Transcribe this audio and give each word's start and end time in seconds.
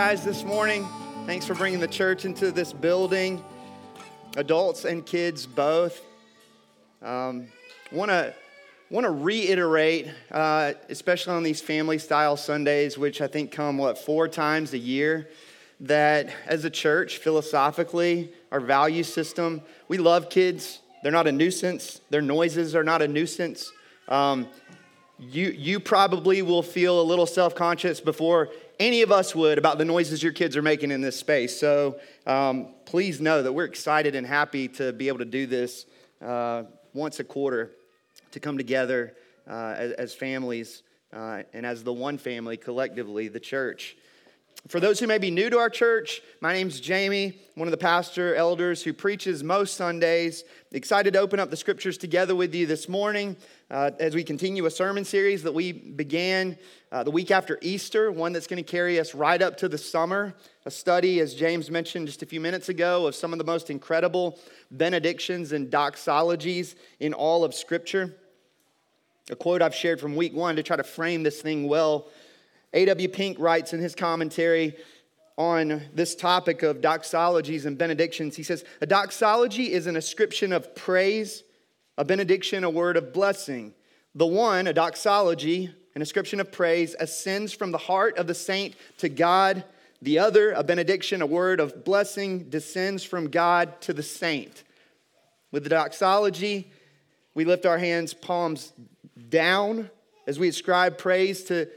guys 0.00 0.24
this 0.24 0.44
morning. 0.44 0.88
Thanks 1.26 1.44
for 1.44 1.54
bringing 1.54 1.78
the 1.78 1.86
church 1.86 2.24
into 2.24 2.50
this 2.50 2.72
building, 2.72 3.44
adults 4.38 4.86
and 4.86 5.04
kids 5.04 5.44
both. 5.44 6.00
Um, 7.02 7.48
Want 7.92 8.10
to 8.10 8.34
want 8.88 9.04
to 9.04 9.10
reiterate, 9.10 10.08
uh, 10.30 10.72
especially 10.88 11.34
on 11.34 11.42
these 11.42 11.60
family 11.60 11.98
style 11.98 12.38
Sundays, 12.38 12.96
which 12.96 13.20
I 13.20 13.26
think 13.26 13.52
come 13.52 13.76
what 13.76 13.98
four 13.98 14.26
times 14.26 14.72
a 14.72 14.78
year, 14.78 15.28
that 15.80 16.30
as 16.46 16.64
a 16.64 16.70
church, 16.70 17.18
philosophically, 17.18 18.32
our 18.50 18.60
value 18.60 19.02
system, 19.02 19.60
we 19.88 19.98
love 19.98 20.30
kids. 20.30 20.80
They're 21.02 21.12
not 21.12 21.26
a 21.26 21.32
nuisance. 21.32 22.00
Their 22.08 22.22
noises 22.22 22.74
are 22.74 22.84
not 22.84 23.02
a 23.02 23.06
nuisance. 23.06 23.70
Um, 24.08 24.48
you, 25.18 25.50
you 25.50 25.78
probably 25.78 26.40
will 26.40 26.62
feel 26.62 26.98
a 26.98 27.04
little 27.04 27.26
self 27.26 27.54
conscious 27.54 28.00
before 28.00 28.48
any 28.80 29.02
of 29.02 29.12
us 29.12 29.34
would 29.34 29.58
about 29.58 29.76
the 29.76 29.84
noises 29.84 30.22
your 30.22 30.32
kids 30.32 30.56
are 30.56 30.62
making 30.62 30.90
in 30.90 31.02
this 31.02 31.16
space. 31.16 31.60
So 31.60 32.00
um, 32.26 32.68
please 32.86 33.20
know 33.20 33.42
that 33.42 33.52
we're 33.52 33.66
excited 33.66 34.14
and 34.14 34.26
happy 34.26 34.68
to 34.68 34.92
be 34.94 35.08
able 35.08 35.18
to 35.18 35.26
do 35.26 35.46
this 35.46 35.84
uh, 36.24 36.64
once 36.94 37.20
a 37.20 37.24
quarter 37.24 37.70
to 38.32 38.40
come 38.40 38.56
together 38.56 39.14
uh, 39.46 39.74
as, 39.76 39.92
as, 39.92 40.14
families 40.14 40.82
uh, 41.12 41.42
and 41.52 41.66
as 41.66 41.84
the 41.84 41.92
one 41.92 42.16
family 42.16 42.56
collectively, 42.56 43.28
the 43.28 43.40
church. 43.40 43.96
For 44.68 44.80
those 44.80 44.98
who 44.98 45.06
may 45.06 45.18
be 45.18 45.30
new 45.30 45.50
to 45.50 45.58
our 45.58 45.70
church, 45.70 46.22
my 46.40 46.52
name's 46.52 46.80
Jamie, 46.80 47.38
one 47.56 47.68
of 47.68 47.72
the 47.72 47.78
pastor 47.78 48.34
elders 48.34 48.82
who 48.82 48.92
preaches 48.92 49.42
most 49.42 49.76
Sundays. 49.76 50.44
Excited 50.72 51.14
to 51.14 51.18
open 51.18 51.38
up 51.38 51.50
the 51.50 51.56
scriptures 51.56 51.98
together 51.98 52.34
with 52.34 52.54
you 52.54 52.66
this 52.66 52.88
morning 52.88 53.36
uh, 53.70 53.92
as 54.00 54.14
we 54.14 54.24
continue 54.24 54.66
a 54.66 54.70
sermon 54.70 55.04
series 55.04 55.44
that 55.44 55.52
we 55.52 55.70
began 55.70 56.58
uh, 56.90 57.04
the 57.04 57.10
week 57.10 57.30
after 57.30 57.56
Easter, 57.62 58.10
one 58.10 58.32
that's 58.32 58.48
going 58.48 58.62
to 58.62 58.68
carry 58.68 58.98
us 58.98 59.14
right 59.14 59.40
up 59.40 59.56
to 59.58 59.68
the 59.68 59.78
summer. 59.78 60.34
A 60.66 60.70
study, 60.70 61.20
as 61.20 61.34
James 61.34 61.70
mentioned 61.70 62.08
just 62.08 62.22
a 62.22 62.26
few 62.26 62.40
minutes 62.40 62.68
ago, 62.68 63.06
of 63.06 63.14
some 63.14 63.32
of 63.32 63.38
the 63.38 63.44
most 63.44 63.70
incredible 63.70 64.40
benedictions 64.72 65.52
and 65.52 65.70
doxologies 65.70 66.74
in 66.98 67.14
all 67.14 67.44
of 67.44 67.54
Scripture. 67.54 68.16
A 69.30 69.36
quote 69.36 69.62
I've 69.62 69.74
shared 69.74 70.00
from 70.00 70.16
week 70.16 70.34
one 70.34 70.56
to 70.56 70.64
try 70.64 70.76
to 70.76 70.82
frame 70.82 71.22
this 71.22 71.40
thing 71.40 71.68
well 71.68 72.08
A.W. 72.72 73.08
Pink 73.08 73.38
writes 73.38 73.72
in 73.72 73.78
his 73.78 73.94
commentary 73.94 74.76
on 75.36 75.82
this 75.94 76.16
topic 76.16 76.64
of 76.64 76.80
doxologies 76.80 77.66
and 77.66 77.78
benedictions. 77.78 78.34
He 78.34 78.42
says, 78.42 78.64
A 78.80 78.86
doxology 78.86 79.72
is 79.72 79.86
an 79.86 79.94
ascription 79.94 80.52
of 80.52 80.74
praise, 80.74 81.44
a 81.96 82.04
benediction, 82.04 82.64
a 82.64 82.70
word 82.70 82.96
of 82.96 83.12
blessing. 83.12 83.74
The 84.14 84.26
one, 84.26 84.66
a 84.66 84.72
doxology, 84.72 85.74
an 85.94 86.02
ascription 86.02 86.40
of 86.40 86.50
praise, 86.50 86.94
ascends 86.98 87.52
from 87.52 87.70
the 87.70 87.78
heart 87.78 88.18
of 88.18 88.26
the 88.26 88.34
saint 88.34 88.74
to 88.98 89.08
God. 89.08 89.64
The 90.02 90.18
other, 90.18 90.52
a 90.52 90.64
benediction, 90.64 91.22
a 91.22 91.26
word 91.26 91.60
of 91.60 91.84
blessing, 91.84 92.50
descends 92.50 93.04
from 93.04 93.28
God 93.28 93.80
to 93.82 93.92
the 93.92 94.02
saint. 94.02 94.64
With 95.52 95.64
the 95.64 95.70
doxology, 95.70 96.70
we 97.34 97.44
lift 97.44 97.66
our 97.66 97.78
hands, 97.78 98.14
palms 98.14 98.72
down, 99.28 99.90
as 100.26 100.38
we 100.38 100.48
ascribe 100.48 100.98
praise 100.98 101.44
to 101.44 101.68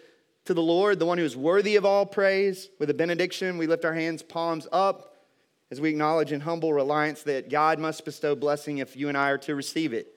to 0.46 0.54
the 0.54 0.62
Lord, 0.62 1.00
the 1.00 1.06
one 1.06 1.18
who 1.18 1.24
is 1.24 1.38
worthy 1.38 1.76
of 1.76 1.86
all 1.86 2.06
praise. 2.06 2.70
With 2.80 2.90
a 2.90 2.94
benediction, 2.94 3.58
we 3.58 3.68
lift 3.68 3.86
our 3.86 3.94
hands, 3.94 4.22
palms 4.22 4.68
up, 4.72 5.13
as 5.72 5.82
we 5.82 5.90
acknowledge 5.90 6.32
in 6.32 6.42
humble 6.42 6.74
reliance 6.74 7.24
that 7.24 7.50
God 7.50 7.80
must 7.80 8.06
bestow 8.06 8.36
blessing 8.36 8.78
if 8.78 8.96
you 8.96 9.10
and 9.10 9.18
I 9.18 9.30
are 9.30 9.38
to 9.40 9.56
receive 9.56 9.94
it. 9.94 10.08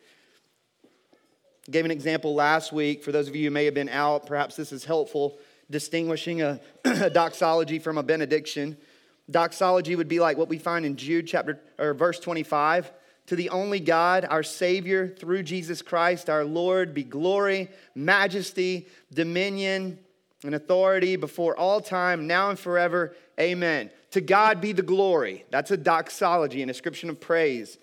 I 1.67 1.71
gave 1.71 1.85
an 1.85 1.91
example 1.91 2.35
last 2.35 2.73
week. 2.73 3.03
For 3.03 3.13
those 3.13 3.29
of 3.29 3.35
you 3.35 3.45
who 3.45 3.51
may 3.51 3.65
have 3.65 3.75
been 3.75 3.89
out, 3.89 4.27
perhaps 4.27 4.57
this 4.57 4.73
is 4.73 4.85
helpful, 4.85 5.39
distinguishing 5.71 6.43
a, 6.43 6.61
a 6.85 7.11
doxology 7.11 7.79
from 7.79 7.99
a 7.99 8.03
benediction. 8.03 8.77
Doxology 9.31 9.97
would 9.97 10.09
be 10.09 10.21
like 10.21 10.37
what 10.37 10.49
we 10.49 10.59
find 10.59 10.85
in 10.87 10.97
Jude 10.97 11.27
chapter 11.27 11.59
or 11.79 11.95
verse 11.95 12.21
25. 12.21 12.93
To 13.27 13.37
the 13.37 13.51
only 13.51 13.81
God, 13.81 14.25
our 14.29 14.45
Savior, 14.45 15.09
through 15.09 15.43
Jesus 15.43 15.83
Christ, 15.83 16.31
our 16.31 16.45
Lord, 16.45 16.95
be 16.95 17.03
glory, 17.03 17.69
majesty, 17.95 18.87
dominion, 19.13 19.99
and 20.45 20.55
authority 20.55 21.17
before 21.17 21.57
all 21.57 21.81
time, 21.81 22.27
now 22.27 22.51
and 22.51 22.59
forever. 22.59 23.15
Amen. 23.41 23.91
To 24.13 24.21
God 24.21 24.61
be 24.61 24.73
the 24.73 24.83
glory. 24.83 25.45
That's 25.51 25.71
a 25.71 25.77
doxology, 25.77 26.63
an 26.63 26.71
ascription 26.71 27.11
of 27.11 27.21
praise. 27.21 27.79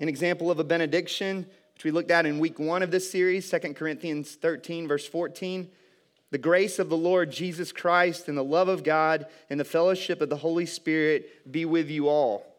An 0.00 0.08
example 0.08 0.50
of 0.50 0.58
a 0.58 0.64
benediction, 0.64 1.46
which 1.74 1.84
we 1.84 1.90
looked 1.90 2.10
at 2.10 2.26
in 2.26 2.38
week 2.38 2.58
one 2.58 2.82
of 2.82 2.90
this 2.90 3.10
series, 3.10 3.48
2 3.50 3.74
Corinthians 3.74 4.34
13, 4.34 4.88
verse 4.88 5.06
14. 5.06 5.68
The 6.30 6.38
grace 6.38 6.80
of 6.80 6.88
the 6.88 6.96
Lord 6.96 7.30
Jesus 7.30 7.70
Christ 7.70 8.28
and 8.28 8.36
the 8.36 8.42
love 8.42 8.68
of 8.68 8.82
God 8.82 9.26
and 9.48 9.60
the 9.60 9.64
fellowship 9.64 10.20
of 10.20 10.28
the 10.28 10.36
Holy 10.36 10.66
Spirit 10.66 11.50
be 11.50 11.64
with 11.64 11.88
you 11.88 12.08
all. 12.08 12.53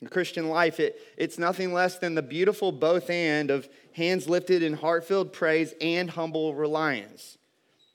In 0.00 0.08
Christian 0.08 0.48
life, 0.48 0.80
it, 0.80 0.98
it's 1.18 1.38
nothing 1.38 1.72
less 1.72 1.98
than 1.98 2.14
the 2.14 2.22
beautiful 2.22 2.72
both 2.72 3.10
and 3.10 3.50
of 3.50 3.68
hands 3.92 4.28
lifted 4.28 4.62
in 4.62 4.74
heart 4.74 5.04
filled 5.04 5.32
praise 5.32 5.74
and 5.80 6.08
humble 6.08 6.54
reliance. 6.54 7.36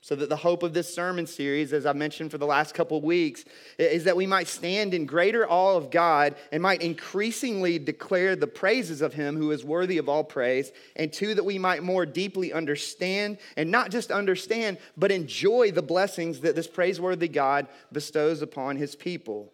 So 0.01 0.15
that 0.17 0.29
the 0.29 0.35
hope 0.35 0.61
of 0.61 0.75
this 0.75 0.93
sermon 0.93 1.25
series, 1.25 1.73
as 1.73 1.87
I 1.87 1.93
mentioned 1.93 2.29
for 2.29 2.37
the 2.37 2.45
last 2.45 2.75
couple 2.75 3.01
weeks, 3.01 3.43
is 3.79 4.03
that 4.03 4.15
we 4.15 4.27
might 4.27 4.47
stand 4.47 4.93
in 4.93 5.07
greater 5.07 5.49
awe 5.49 5.75
of 5.75 5.89
God 5.89 6.35
and 6.51 6.61
might 6.61 6.83
increasingly 6.83 7.79
declare 7.79 8.35
the 8.35 8.45
praises 8.45 9.01
of 9.01 9.15
Him 9.15 9.35
who 9.35 9.49
is 9.49 9.65
worthy 9.65 9.97
of 9.97 10.07
all 10.07 10.23
praise. 10.23 10.71
And 10.95 11.11
two, 11.11 11.33
that 11.33 11.43
we 11.43 11.57
might 11.57 11.81
more 11.81 12.05
deeply 12.05 12.53
understand, 12.53 13.39
and 13.57 13.71
not 13.71 13.89
just 13.89 14.11
understand, 14.11 14.77
but 14.95 15.09
enjoy 15.09 15.71
the 15.71 15.81
blessings 15.81 16.41
that 16.41 16.55
this 16.55 16.67
praiseworthy 16.67 17.27
God 17.27 17.65
bestows 17.91 18.43
upon 18.43 18.77
His 18.77 18.95
people. 18.95 19.51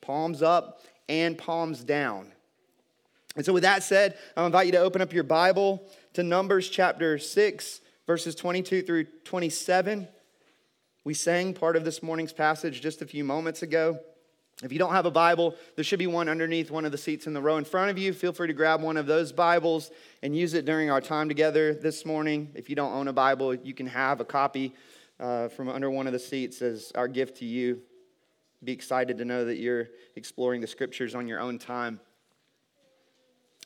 Palms 0.00 0.42
up 0.42 0.80
and 1.08 1.36
palms 1.36 1.84
down. 1.84 2.32
And 3.36 3.44
so, 3.44 3.52
with 3.52 3.64
that 3.64 3.82
said, 3.82 4.16
I 4.36 4.46
invite 4.46 4.66
you 4.66 4.72
to 4.72 4.78
open 4.78 5.02
up 5.02 5.12
your 5.12 5.24
Bible 5.24 5.88
to 6.12 6.22
Numbers 6.22 6.68
chapter 6.68 7.18
6, 7.18 7.80
verses 8.06 8.34
22 8.34 8.82
through 8.82 9.04
27. 9.24 10.06
We 11.04 11.14
sang 11.14 11.52
part 11.52 11.76
of 11.76 11.84
this 11.84 12.02
morning's 12.02 12.32
passage 12.32 12.80
just 12.80 13.02
a 13.02 13.06
few 13.06 13.24
moments 13.24 13.62
ago. 13.62 13.98
If 14.62 14.72
you 14.72 14.78
don't 14.78 14.92
have 14.92 15.04
a 15.04 15.10
Bible, 15.10 15.56
there 15.74 15.84
should 15.84 15.98
be 15.98 16.06
one 16.06 16.28
underneath 16.28 16.70
one 16.70 16.84
of 16.84 16.92
the 16.92 16.98
seats 16.98 17.26
in 17.26 17.34
the 17.34 17.42
row 17.42 17.56
in 17.56 17.64
front 17.64 17.90
of 17.90 17.98
you. 17.98 18.12
Feel 18.12 18.32
free 18.32 18.46
to 18.46 18.52
grab 18.52 18.80
one 18.80 18.96
of 18.96 19.06
those 19.06 19.32
Bibles 19.32 19.90
and 20.22 20.34
use 20.34 20.54
it 20.54 20.64
during 20.64 20.90
our 20.90 21.00
time 21.00 21.28
together 21.28 21.74
this 21.74 22.06
morning. 22.06 22.52
If 22.54 22.70
you 22.70 22.76
don't 22.76 22.92
own 22.92 23.08
a 23.08 23.12
Bible, 23.12 23.54
you 23.54 23.74
can 23.74 23.88
have 23.88 24.20
a 24.20 24.24
copy 24.24 24.72
uh, 25.18 25.48
from 25.48 25.68
under 25.68 25.90
one 25.90 26.06
of 26.06 26.12
the 26.12 26.18
seats 26.20 26.62
as 26.62 26.92
our 26.94 27.08
gift 27.08 27.38
to 27.38 27.44
you. 27.44 27.82
Be 28.64 28.72
excited 28.72 29.18
to 29.18 29.26
know 29.26 29.44
that 29.44 29.56
you're 29.56 29.88
exploring 30.16 30.62
the 30.62 30.66
scriptures 30.66 31.14
on 31.14 31.28
your 31.28 31.38
own 31.38 31.58
time. 31.58 32.00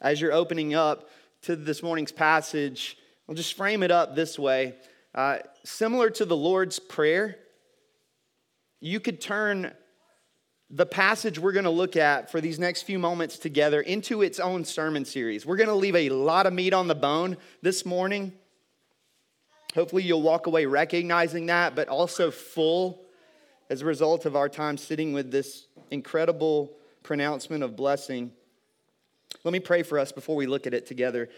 As 0.01 0.21
you're 0.21 0.33
opening 0.33 0.75
up 0.75 1.09
to 1.43 1.55
this 1.55 1.85
morning's 1.85 2.11
passage, 2.11 2.99
I'll 3.29 3.35
just 3.37 3.55
frame 3.55 3.85
it 3.85 3.93
up 3.93 4.17
this 4.17 4.39
way. 4.39 4.75
Uh, 5.15 5.39
similar 5.65 6.11
to 6.11 6.25
the 6.25 6.37
Lord's 6.37 6.81
Prayer, 6.81 7.39
you 8.81 8.99
could 8.99 9.21
turn 9.21 9.73
the 10.69 10.87
passage 10.87 11.39
we're 11.39 11.53
going 11.53 11.65
to 11.65 11.71
look 11.71 11.97
at 11.97 12.31
for 12.31 12.41
these 12.41 12.59
next 12.59 12.83
few 12.83 12.99
moments 12.99 13.39
together 13.39 13.81
into 13.81 14.23
its 14.23 14.41
own 14.41 14.65
sermon 14.65 15.05
series. 15.05 15.47
We're 15.47 15.57
going 15.57 15.69
to 15.69 15.75
leave 15.75 15.97
a 15.97 16.09
lot 16.11 16.47
of 16.47 16.53
meat 16.53 16.75
on 16.75 16.89
the 16.89 16.97
bone 16.97 17.37
this 17.63 17.87
morning. 17.87 18.33
Hopefully, 19.75 20.03
you'll 20.03 20.23
walk 20.23 20.49
away 20.49 20.67
recognizing 20.67 21.47
that, 21.47 21.77
but 21.77 21.89
also 21.89 22.33
full 22.33 23.05
as 23.71 23.83
a 23.83 23.85
result 23.85 24.25
of 24.25 24.35
our 24.35 24.49
time 24.49 24.77
sitting 24.77 25.13
with 25.13 25.31
this 25.31 25.67
incredible 25.91 26.73
pronouncement 27.03 27.63
of 27.63 27.77
blessing. 27.77 28.33
Let 29.45 29.53
me 29.53 29.61
pray 29.61 29.83
for 29.83 29.99
us 29.99 30.13
before 30.13 30.37
we 30.37 30.47
look 30.47 30.67
at 30.67 30.75
it 30.75 30.87
together. 30.87 31.29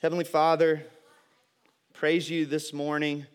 Heavenly 0.00 0.24
Father, 0.24 0.82
praise 1.92 2.30
you 2.30 2.46
this 2.46 2.72
morning 2.72 3.26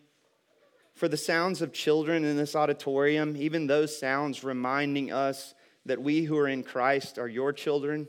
for 0.94 1.06
the 1.06 1.16
sounds 1.16 1.62
of 1.62 1.72
children 1.72 2.24
in 2.24 2.36
this 2.36 2.56
auditorium, 2.56 3.36
even 3.36 3.66
those 3.66 3.96
sounds 3.96 4.42
reminding 4.42 5.12
us 5.12 5.54
that 5.84 6.02
we 6.02 6.22
who 6.24 6.36
are 6.36 6.48
in 6.48 6.64
Christ 6.64 7.18
are 7.18 7.28
your 7.28 7.52
children 7.52 8.08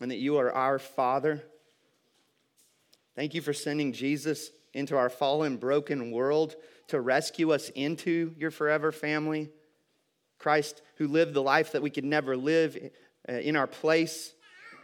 and 0.00 0.10
that 0.10 0.16
you 0.16 0.38
are 0.38 0.50
our 0.52 0.78
Father. 0.78 1.42
Thank 3.14 3.34
you 3.34 3.42
for 3.42 3.52
sending 3.52 3.92
Jesus 3.92 4.50
into 4.76 4.96
our 4.96 5.08
fallen, 5.08 5.56
broken 5.56 6.10
world 6.10 6.54
to 6.88 7.00
rescue 7.00 7.52
us 7.52 7.70
into 7.70 8.34
your 8.38 8.50
forever 8.50 8.92
family. 8.92 9.50
Christ, 10.38 10.82
who 10.96 11.08
lived 11.08 11.34
the 11.34 11.42
life 11.42 11.72
that 11.72 11.82
we 11.82 11.90
could 11.90 12.04
never 12.04 12.36
live 12.36 12.76
uh, 13.28 13.32
in 13.32 13.56
our 13.56 13.66
place, 13.66 14.34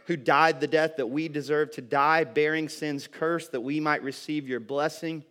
who 0.07 0.17
died 0.17 0.59
the 0.59 0.67
death 0.67 0.97
that 0.97 1.07
we 1.07 1.27
deserve 1.27 1.71
to 1.71 1.81
die, 1.81 2.23
bearing 2.23 2.67
sin's 2.67 3.07
curse 3.07 3.47
that 3.49 3.61
we 3.61 3.79
might 3.79 4.03
receive 4.03 4.47
your 4.47 4.59
blessing. 4.59 5.23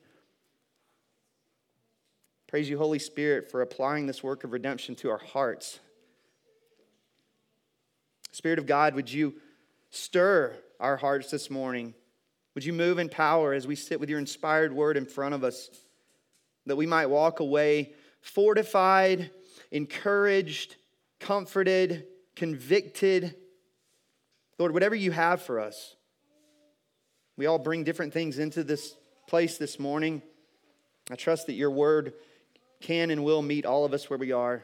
Praise 2.46 2.70
you, 2.70 2.78
Holy 2.78 3.00
Spirit, 3.00 3.50
for 3.50 3.62
applying 3.62 4.06
this 4.06 4.22
work 4.22 4.44
of 4.44 4.52
redemption 4.52 4.94
to 4.96 5.10
our 5.10 5.18
hearts. 5.18 5.80
Spirit 8.30 8.58
of 8.58 8.66
God, 8.66 8.94
would 8.94 9.12
you 9.12 9.34
stir 9.90 10.56
our 10.78 10.96
hearts 10.96 11.30
this 11.30 11.50
morning? 11.50 11.94
Would 12.54 12.64
you 12.64 12.72
move 12.72 12.98
in 12.98 13.08
power 13.08 13.52
as 13.52 13.66
we 13.66 13.76
sit 13.76 13.98
with 13.98 14.10
your 14.10 14.18
inspired 14.18 14.72
word 14.72 14.96
in 14.96 15.06
front 15.06 15.34
of 15.34 15.42
us, 15.44 15.70
that 16.66 16.76
we 16.76 16.86
might 16.86 17.06
walk 17.06 17.40
away 17.40 17.94
fortified, 18.22 19.30
encouraged, 19.70 20.76
comforted, 21.18 22.06
convicted. 22.36 23.34
Lord, 24.58 24.72
whatever 24.72 24.94
you 24.94 25.10
have 25.10 25.42
for 25.42 25.60
us, 25.60 25.96
we 27.36 27.46
all 27.46 27.58
bring 27.58 27.84
different 27.84 28.12
things 28.12 28.38
into 28.38 28.62
this 28.62 28.94
place 29.26 29.58
this 29.58 29.78
morning. 29.78 30.22
I 31.10 31.16
trust 31.16 31.46
that 31.46 31.54
your 31.54 31.70
word 31.70 32.14
can 32.80 33.10
and 33.10 33.24
will 33.24 33.42
meet 33.42 33.66
all 33.66 33.84
of 33.84 33.92
us 33.92 34.08
where 34.08 34.18
we 34.18 34.32
are. 34.32 34.62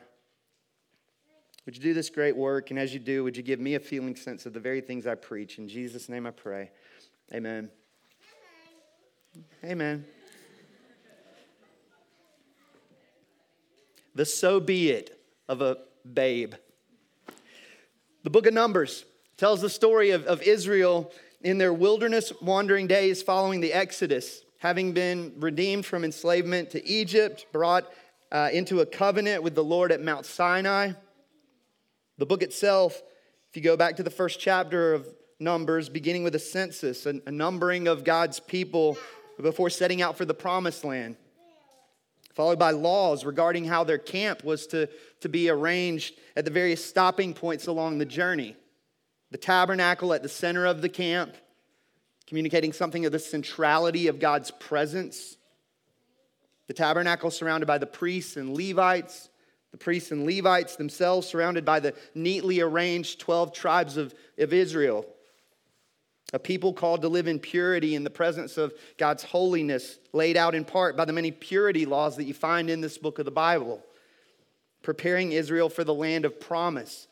Would 1.67 1.76
you 1.76 1.82
do 1.82 1.94
this 1.94 2.11
great 2.11 2.37
work? 2.37 2.70
And 2.70 2.79
as 2.79 2.94
you 2.94 3.00
do, 3.00 3.25
would 3.25 3.37
you 3.37 3.43
give 3.43 3.61
me 3.61 3.75
a 3.75 3.81
feeling 3.81 4.17
sense 4.17 4.46
of 4.46 4.52
the 4.52 4.61
very 4.61 4.81
things 4.81 5.06
I 5.06 5.17
preach? 5.17 5.58
In 5.58 5.69
Jesus' 5.69 6.08
name 6.08 6.26
I 6.26 6.31
pray. 6.31 6.70
Amen. 7.35 7.70
Amen. 9.64 10.04
The 14.14 14.25
so 14.25 14.60
be 14.60 14.90
it 14.90 15.20
of 15.48 15.60
a 15.60 15.78
babe. 16.12 16.54
The 18.25 18.30
book 18.30 18.46
of 18.46 18.54
Numbers 18.54 19.04
tells 19.36 19.60
the 19.60 19.70
story 19.70 20.10
of, 20.10 20.25
of 20.25 20.42
Israel 20.42 21.12
in 21.42 21.58
their 21.58 21.72
wilderness 21.72 22.32
wandering 22.42 22.86
days 22.86 23.22
following 23.22 23.60
the 23.60 23.72
Exodus, 23.72 24.42
having 24.58 24.92
been 24.92 25.32
redeemed 25.36 25.86
from 25.86 26.04
enslavement 26.04 26.70
to 26.70 26.84
Egypt, 26.86 27.46
brought 27.52 27.84
uh, 28.32 28.48
into 28.52 28.80
a 28.80 28.86
covenant 28.86 29.42
with 29.42 29.54
the 29.54 29.62
Lord 29.62 29.92
at 29.92 30.02
Mount 30.02 30.26
Sinai. 30.26 30.92
The 32.19 32.26
book 32.26 32.42
itself, 32.42 33.00
if 33.50 33.56
you 33.56 33.62
go 33.62 33.76
back 33.76 33.96
to 33.96 34.02
the 34.02 34.10
first 34.10 34.40
chapter 34.40 34.94
of 34.94 35.06
Numbers, 35.38 35.88
beginning 35.88 36.25
with 36.25 36.34
a 36.34 36.40
census, 36.40 37.06
a, 37.06 37.20
a 37.26 37.30
numbering 37.30 37.86
of 37.86 38.02
God's 38.02 38.40
people 38.40 38.98
before 39.43 39.70
setting 39.70 40.02
out 40.02 40.17
for 40.17 40.25
the 40.25 40.35
promised 40.35 40.85
land, 40.85 41.17
followed 42.35 42.58
by 42.58 42.73
laws 42.73 43.25
regarding 43.25 43.64
how 43.64 43.85
their 43.85 43.99
camp 43.99 44.44
was 44.44 44.67
to, 44.69 44.88
to 45.20 45.29
be 45.29 45.49
arranged 45.49 46.14
at 46.37 46.44
the 46.44 46.50
various 46.50 46.85
stopping 46.85 47.35
points 47.35 47.67
along 47.67 47.99
the 47.99 48.05
journey. 48.05 48.56
The 49.31 49.38
tabernacle 49.38 50.12
at 50.14 50.23
the 50.23 50.29
center 50.29 50.67
of 50.67 50.82
the 50.82 50.88
camp, 50.88 51.35
communicating 52.26 52.73
something 52.73 53.06
of 53.06 53.12
the 53.12 53.19
centrality 53.19 54.06
of 54.08 54.19
God's 54.19 54.50
presence. 54.50 55.37
The 56.67 56.75
tabernacle 56.75 57.31
surrounded 57.31 57.67
by 57.67 57.79
the 57.79 57.87
priests 57.87 58.37
and 58.37 58.56
Levites, 58.56 59.29
the 59.70 59.79
priests 59.79 60.11
and 60.11 60.26
Levites 60.26 60.76
themselves 60.76 61.26
surrounded 61.26 61.64
by 61.64 61.81
the 61.81 61.94
neatly 62.14 62.61
arranged 62.61 63.20
12 63.20 63.52
tribes 63.52 63.96
of, 63.96 64.14
of 64.38 64.52
Israel. 64.52 65.06
A 66.32 66.38
people 66.38 66.75
called 66.75 67.02
to 67.02 67.08
live 67.08 67.26
in 67.26 67.38
purity 67.38 67.94
in 67.94 68.04
the 68.04 68.10
presence 68.10 68.58
of 68.58 68.75
God's 68.98 69.22
holiness, 69.22 69.98
laid 70.12 70.36
out 70.36 70.54
in 70.54 70.64
part 70.64 70.96
by 70.96 71.06
the 71.06 71.12
many 71.12 71.30
purity 71.30 71.86
laws 71.86 72.16
that 72.16 72.25
you 72.25 72.34
find 72.34 72.69
in 72.69 72.82
this 72.82 72.98
book 72.98 73.19
of 73.19 73.25
the 73.25 73.30
Bible. 73.30 73.82
Preparing 74.82 75.32
Israel 75.32 75.70
for 75.70 75.84
the 75.84 75.94
land 75.94 76.25
of 76.25 76.38
promise. 76.38 77.06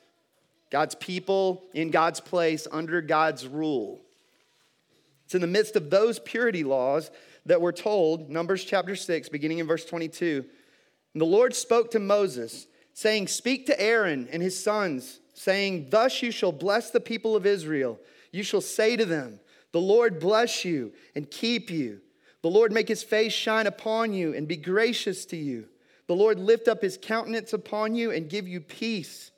God's 0.71 0.95
people 0.97 1.63
in 1.73 1.91
God's 1.91 2.21
place 2.21 2.67
under 2.71 3.01
God's 3.01 3.47
rule. 3.47 4.01
It's 5.25 5.35
in 5.35 5.41
the 5.41 5.47
midst 5.47 5.77
of 5.77 5.91
those 5.91 6.19
purity 6.19 6.63
laws 6.63 7.11
that 7.47 7.61
we're 7.61 7.73
told, 7.73 8.29
Numbers 8.29 8.65
chapter 8.65 8.95
6, 8.95 9.29
beginning 9.29 9.59
in 9.59 9.67
verse 9.67 9.85
22. 9.85 10.45
And 11.15 11.21
the 11.21 11.27
Lord 11.27 11.55
spoke 11.55 11.91
to 11.93 11.99
Moses, 11.99 12.67
saying, 12.93 13.29
Speak 13.29 13.67
to 13.67 13.81
Aaron 13.81 14.29
and 14.31 14.43
his 14.43 14.63
sons, 14.63 15.21
saying, 15.33 15.89
Thus 15.91 16.23
you 16.23 16.31
shall 16.31 16.53
bless 16.53 16.91
the 16.91 17.01
people 17.01 17.35
of 17.35 17.47
Israel. 17.47 17.99
You 18.37 18.43
shall 18.43 18.61
say 18.61 18.97
to 18.97 19.07
them, 19.07 19.41
The 19.73 19.81
Lord 19.81 20.21
bless 20.21 20.63
you 20.63 20.93
and 21.15 21.31
keep 21.31 21.71
you. 21.71 22.03
The 22.43 22.51
Lord 22.51 22.71
make 22.71 22.87
his 22.87 23.03
face 23.03 23.33
shine 23.33 23.67
upon 23.67 24.13
you 24.13 24.35
and 24.35 24.47
be 24.47 24.59
gracious 24.59 25.25
to 25.27 25.39
you. 25.39 25.69
The 26.07 26.15
Lord 26.15 26.39
lift 26.39 26.69
up 26.69 26.83
his 26.83 26.99
countenance 27.01 27.55
upon 27.55 27.95
you 27.95 28.11
and 28.11 28.29
give 28.29 28.47
you 28.47 28.61
peace. 28.61 29.31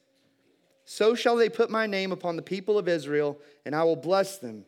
So 0.84 1.14
shall 1.14 1.36
they 1.36 1.48
put 1.48 1.70
my 1.70 1.86
name 1.86 2.10
upon 2.10 2.34
the 2.34 2.42
people 2.42 2.76
of 2.76 2.88
Israel, 2.88 3.38
and 3.64 3.72
I 3.72 3.84
will 3.84 3.94
bless 3.94 4.38
them. 4.38 4.64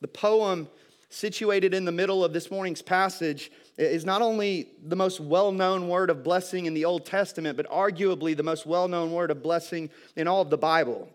The 0.00 0.08
poem 0.08 0.66
situated 1.10 1.74
in 1.74 1.84
the 1.84 1.92
middle 1.92 2.24
of 2.24 2.32
this 2.32 2.50
morning's 2.50 2.80
passage 2.80 3.52
is 3.76 4.06
not 4.06 4.22
only 4.22 4.70
the 4.82 4.96
most 4.96 5.20
well 5.20 5.52
known 5.52 5.88
word 5.88 6.08
of 6.08 6.24
blessing 6.24 6.64
in 6.64 6.72
the 6.72 6.86
Old 6.86 7.04
Testament, 7.04 7.58
but 7.58 7.68
arguably 7.68 8.34
the 8.34 8.42
most 8.42 8.64
well 8.64 8.88
known 8.88 9.12
word 9.12 9.30
of 9.30 9.42
blessing 9.42 9.90
in 10.16 10.26
all 10.26 10.40
of 10.40 10.48
the 10.48 10.56
Bible. 10.56 11.13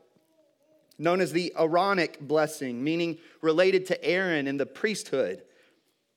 Known 0.99 1.21
as 1.21 1.31
the 1.31 1.51
Aaronic 1.57 2.19
blessing, 2.19 2.83
meaning 2.83 3.17
related 3.41 3.87
to 3.87 4.03
Aaron 4.03 4.47
and 4.47 4.59
the 4.59 4.65
priesthood. 4.67 5.41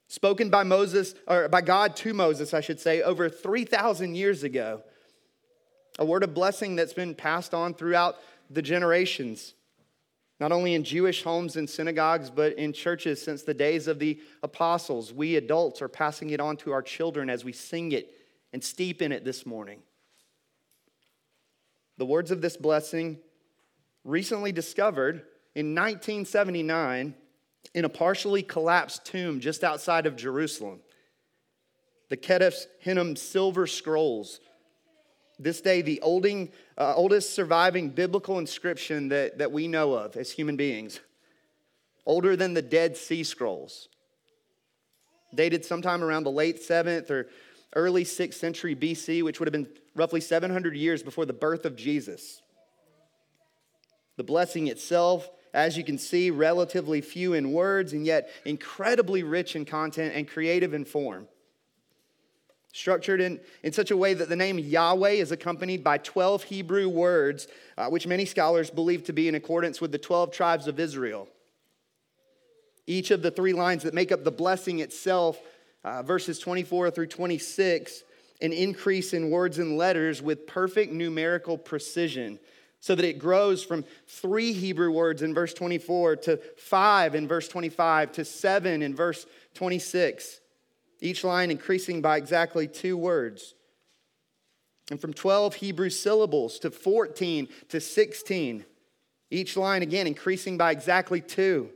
Spoken 0.08 0.50
by 0.50 0.64
Moses, 0.64 1.14
or 1.26 1.48
by 1.48 1.62
God 1.62 1.96
to 1.96 2.12
Moses, 2.12 2.52
I 2.52 2.60
should 2.60 2.80
say, 2.80 3.00
over 3.00 3.30
3,000 3.30 4.14
years 4.14 4.42
ago. 4.42 4.82
A 5.98 6.04
word 6.04 6.22
of 6.22 6.34
blessing 6.34 6.76
that's 6.76 6.92
been 6.92 7.14
passed 7.14 7.54
on 7.54 7.72
throughout 7.72 8.16
the 8.50 8.60
generations 8.60 9.54
not 10.42 10.50
only 10.50 10.74
in 10.74 10.82
Jewish 10.82 11.22
homes 11.22 11.54
and 11.54 11.70
synagogues, 11.70 12.28
but 12.28 12.54
in 12.54 12.72
churches 12.72 13.22
since 13.22 13.44
the 13.44 13.54
days 13.54 13.86
of 13.86 14.00
the 14.00 14.20
apostles. 14.42 15.12
We 15.12 15.36
adults 15.36 15.80
are 15.80 15.88
passing 15.88 16.30
it 16.30 16.40
on 16.40 16.56
to 16.56 16.72
our 16.72 16.82
children 16.82 17.30
as 17.30 17.44
we 17.44 17.52
sing 17.52 17.92
it 17.92 18.10
and 18.52 18.62
steep 18.62 19.00
in 19.02 19.12
it 19.12 19.24
this 19.24 19.46
morning. 19.46 19.82
The 21.96 22.06
words 22.06 22.32
of 22.32 22.40
this 22.40 22.56
blessing, 22.56 23.20
recently 24.04 24.52
discovered 24.52 25.22
in 25.54 25.74
1979 25.74 27.14
in 27.74 27.84
a 27.84 27.88
partially 27.88 28.42
collapsed 28.42 29.04
tomb 29.04 29.40
just 29.40 29.64
outside 29.64 30.06
of 30.06 30.16
Jerusalem. 30.16 30.80
The 32.08 32.16
Ketef 32.16 32.66
Hinnom 32.80 33.16
silver 33.16 33.66
scrolls 33.66 34.40
this 35.38 35.60
day 35.60 35.82
the 35.82 36.00
olding, 36.00 36.50
uh, 36.78 36.94
oldest 36.94 37.34
surviving 37.34 37.88
biblical 37.88 38.38
inscription 38.38 39.08
that, 39.08 39.38
that 39.38 39.50
we 39.50 39.68
know 39.68 39.92
of 39.92 40.16
as 40.16 40.30
human 40.30 40.56
beings, 40.56 41.00
older 42.06 42.36
than 42.36 42.54
the 42.54 42.62
Dead 42.62 42.96
Sea 42.96 43.24
Scrolls, 43.24 43.88
dated 45.34 45.64
sometime 45.64 46.04
around 46.04 46.24
the 46.24 46.30
late 46.30 46.60
7th 46.60 47.10
or 47.10 47.28
early 47.74 48.04
6th 48.04 48.34
century 48.34 48.76
BC, 48.76 49.22
which 49.22 49.40
would 49.40 49.46
have 49.46 49.52
been 49.52 49.68
roughly 49.96 50.20
700 50.20 50.76
years 50.76 51.02
before 51.02 51.26
the 51.26 51.32
birth 51.32 51.64
of 51.64 51.76
Jesus. 51.76 52.41
The 54.16 54.24
blessing 54.24 54.66
itself, 54.66 55.30
as 55.54 55.76
you 55.76 55.84
can 55.84 55.98
see, 55.98 56.30
relatively 56.30 57.00
few 57.00 57.34
in 57.34 57.52
words 57.52 57.92
and 57.92 58.04
yet 58.04 58.30
incredibly 58.44 59.22
rich 59.22 59.56
in 59.56 59.64
content 59.64 60.14
and 60.14 60.28
creative 60.28 60.74
in 60.74 60.84
form 60.84 61.28
structured 62.72 63.20
in, 63.20 63.38
in 63.62 63.72
such 63.72 63.90
a 63.90 63.96
way 63.96 64.14
that 64.14 64.28
the 64.28 64.36
name 64.36 64.58
Yahweh 64.58 65.10
is 65.10 65.30
accompanied 65.30 65.84
by 65.84 65.98
12 65.98 66.44
Hebrew 66.44 66.88
words, 66.88 67.46
uh, 67.76 67.88
which 67.88 68.06
many 68.06 68.24
scholars 68.24 68.70
believe 68.70 69.04
to 69.04 69.12
be 69.12 69.28
in 69.28 69.34
accordance 69.34 69.80
with 69.80 69.92
the 69.92 69.98
12 69.98 70.32
tribes 70.32 70.66
of 70.66 70.80
Israel. 70.80 71.28
Each 72.86 73.10
of 73.10 73.22
the 73.22 73.30
three 73.30 73.52
lines 73.52 73.82
that 73.84 73.94
make 73.94 74.10
up 74.10 74.24
the 74.24 74.32
blessing 74.32 74.80
itself, 74.80 75.38
uh, 75.84 76.02
verses 76.02 76.38
24 76.38 76.90
through 76.90 77.06
26, 77.08 78.02
an 78.40 78.52
increase 78.52 79.12
in 79.12 79.30
words 79.30 79.58
and 79.58 79.76
letters 79.76 80.20
with 80.20 80.46
perfect 80.46 80.92
numerical 80.92 81.56
precision. 81.56 82.40
So 82.82 82.94
that 82.94 83.04
it 83.04 83.18
grows 83.18 83.64
from 83.64 83.86
three 84.06 84.52
Hebrew 84.52 84.90
words 84.90 85.22
in 85.22 85.32
verse 85.32 85.54
24 85.54 86.16
to 86.16 86.36
five 86.58 87.14
in 87.14 87.26
verse 87.26 87.48
25 87.48 88.12
to 88.12 88.24
seven 88.24 88.82
in 88.82 88.94
verse 88.94 89.24
26 89.54 90.42
each 91.02 91.24
line 91.24 91.50
increasing 91.50 92.00
by 92.00 92.16
exactly 92.16 92.66
two 92.68 92.96
words. 92.96 93.54
And 94.90 95.00
from 95.00 95.12
12 95.12 95.56
Hebrew 95.56 95.90
syllables 95.90 96.58
to 96.60 96.70
14 96.70 97.48
to 97.68 97.80
16, 97.80 98.64
each 99.30 99.56
line 99.56 99.82
again 99.82 100.06
increasing 100.06 100.56
by 100.56 100.70
exactly 100.70 101.20
two. 101.20 101.70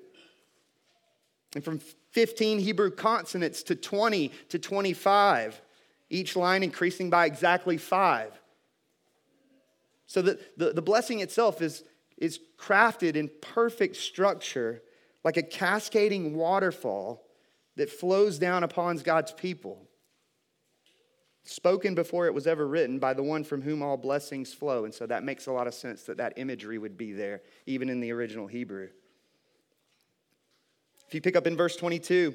And 1.54 1.64
from 1.64 1.80
15 2.12 2.60
Hebrew 2.60 2.90
consonants 2.90 3.62
to 3.64 3.74
20 3.74 4.30
to 4.50 4.58
25, 4.58 5.60
each 6.08 6.36
line 6.36 6.62
increasing 6.62 7.10
by 7.10 7.26
exactly 7.26 7.78
five. 7.78 8.32
So 10.06 10.22
the, 10.22 10.38
the, 10.56 10.72
the 10.72 10.82
blessing 10.82 11.20
itself 11.20 11.60
is, 11.60 11.84
is 12.16 12.40
crafted 12.58 13.16
in 13.16 13.30
perfect 13.40 13.96
structure 13.96 14.82
like 15.24 15.36
a 15.36 15.42
cascading 15.42 16.36
waterfall 16.36 17.26
that 17.76 17.90
flows 17.90 18.38
down 18.38 18.62
upon 18.62 18.96
God's 18.98 19.32
people. 19.32 19.88
Spoken 21.44 21.94
before 21.94 22.26
it 22.26 22.34
was 22.34 22.46
ever 22.46 22.66
written 22.66 22.98
by 22.98 23.14
the 23.14 23.22
one 23.22 23.44
from 23.44 23.62
whom 23.62 23.82
all 23.82 23.96
blessings 23.96 24.52
flow. 24.52 24.84
And 24.84 24.94
so 24.94 25.06
that 25.06 25.24
makes 25.24 25.46
a 25.46 25.52
lot 25.52 25.66
of 25.66 25.74
sense 25.74 26.04
that 26.04 26.16
that 26.16 26.34
imagery 26.36 26.78
would 26.78 26.96
be 26.96 27.12
there, 27.12 27.42
even 27.66 27.88
in 27.88 28.00
the 28.00 28.12
original 28.12 28.46
Hebrew. 28.46 28.88
If 31.06 31.14
you 31.14 31.20
pick 31.20 31.36
up 31.36 31.46
in 31.46 31.56
verse 31.56 31.76
22, 31.76 32.34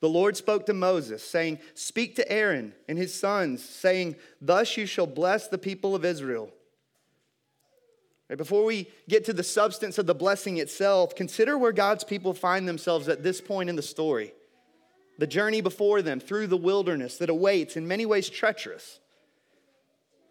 the 0.00 0.08
Lord 0.08 0.36
spoke 0.36 0.66
to 0.66 0.74
Moses, 0.74 1.22
saying, 1.22 1.58
Speak 1.74 2.16
to 2.16 2.32
Aaron 2.32 2.72
and 2.88 2.96
his 2.96 3.18
sons, 3.18 3.64
saying, 3.64 4.16
Thus 4.40 4.76
you 4.76 4.86
shall 4.86 5.06
bless 5.06 5.48
the 5.48 5.58
people 5.58 5.94
of 5.94 6.04
Israel. 6.04 6.50
Before 8.36 8.64
we 8.64 8.88
get 9.08 9.24
to 9.24 9.32
the 9.32 9.42
substance 9.42 9.98
of 9.98 10.06
the 10.06 10.14
blessing 10.14 10.58
itself, 10.58 11.16
consider 11.16 11.58
where 11.58 11.72
God's 11.72 12.04
people 12.04 12.32
find 12.32 12.68
themselves 12.68 13.08
at 13.08 13.24
this 13.24 13.40
point 13.40 13.68
in 13.68 13.74
the 13.76 13.82
story. 13.82 14.32
The 15.18 15.26
journey 15.26 15.60
before 15.60 16.00
them 16.00 16.20
through 16.20 16.46
the 16.46 16.56
wilderness 16.56 17.18
that 17.18 17.28
awaits, 17.28 17.76
in 17.76 17.88
many 17.88 18.06
ways 18.06 18.30
treacherous, 18.30 19.00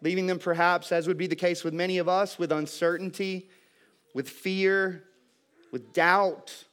leaving 0.00 0.26
them 0.26 0.38
perhaps, 0.38 0.92
as 0.92 1.06
would 1.06 1.18
be 1.18 1.26
the 1.26 1.36
case 1.36 1.62
with 1.62 1.74
many 1.74 1.98
of 1.98 2.08
us, 2.08 2.38
with 2.38 2.52
uncertainty, 2.52 3.50
with 4.14 4.28
fear, 4.28 5.04
with 5.70 5.92
doubt. 5.92 6.64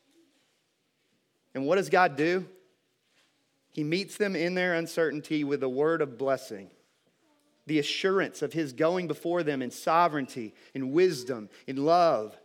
And 1.54 1.66
what 1.66 1.76
does 1.76 1.90
God 1.90 2.16
do? 2.16 2.46
He 3.72 3.84
meets 3.84 4.16
them 4.16 4.36
in 4.36 4.56
their 4.56 4.76
uncertainty 4.76 5.44
with 5.44 5.62
a 5.62 5.70
word 5.70 6.02
of 6.02 6.18
blessing 6.18 6.70
the 7.68 7.80
assurance 7.80 8.42
of 8.42 8.54
his 8.54 8.74
going 8.74 9.08
before 9.08 9.44
them 9.44 9.62
in 9.62 9.70
sovereignty, 9.70 10.54
in 10.74 10.94
wisdom, 10.94 11.50
in 11.68 11.86
love. 11.86 12.36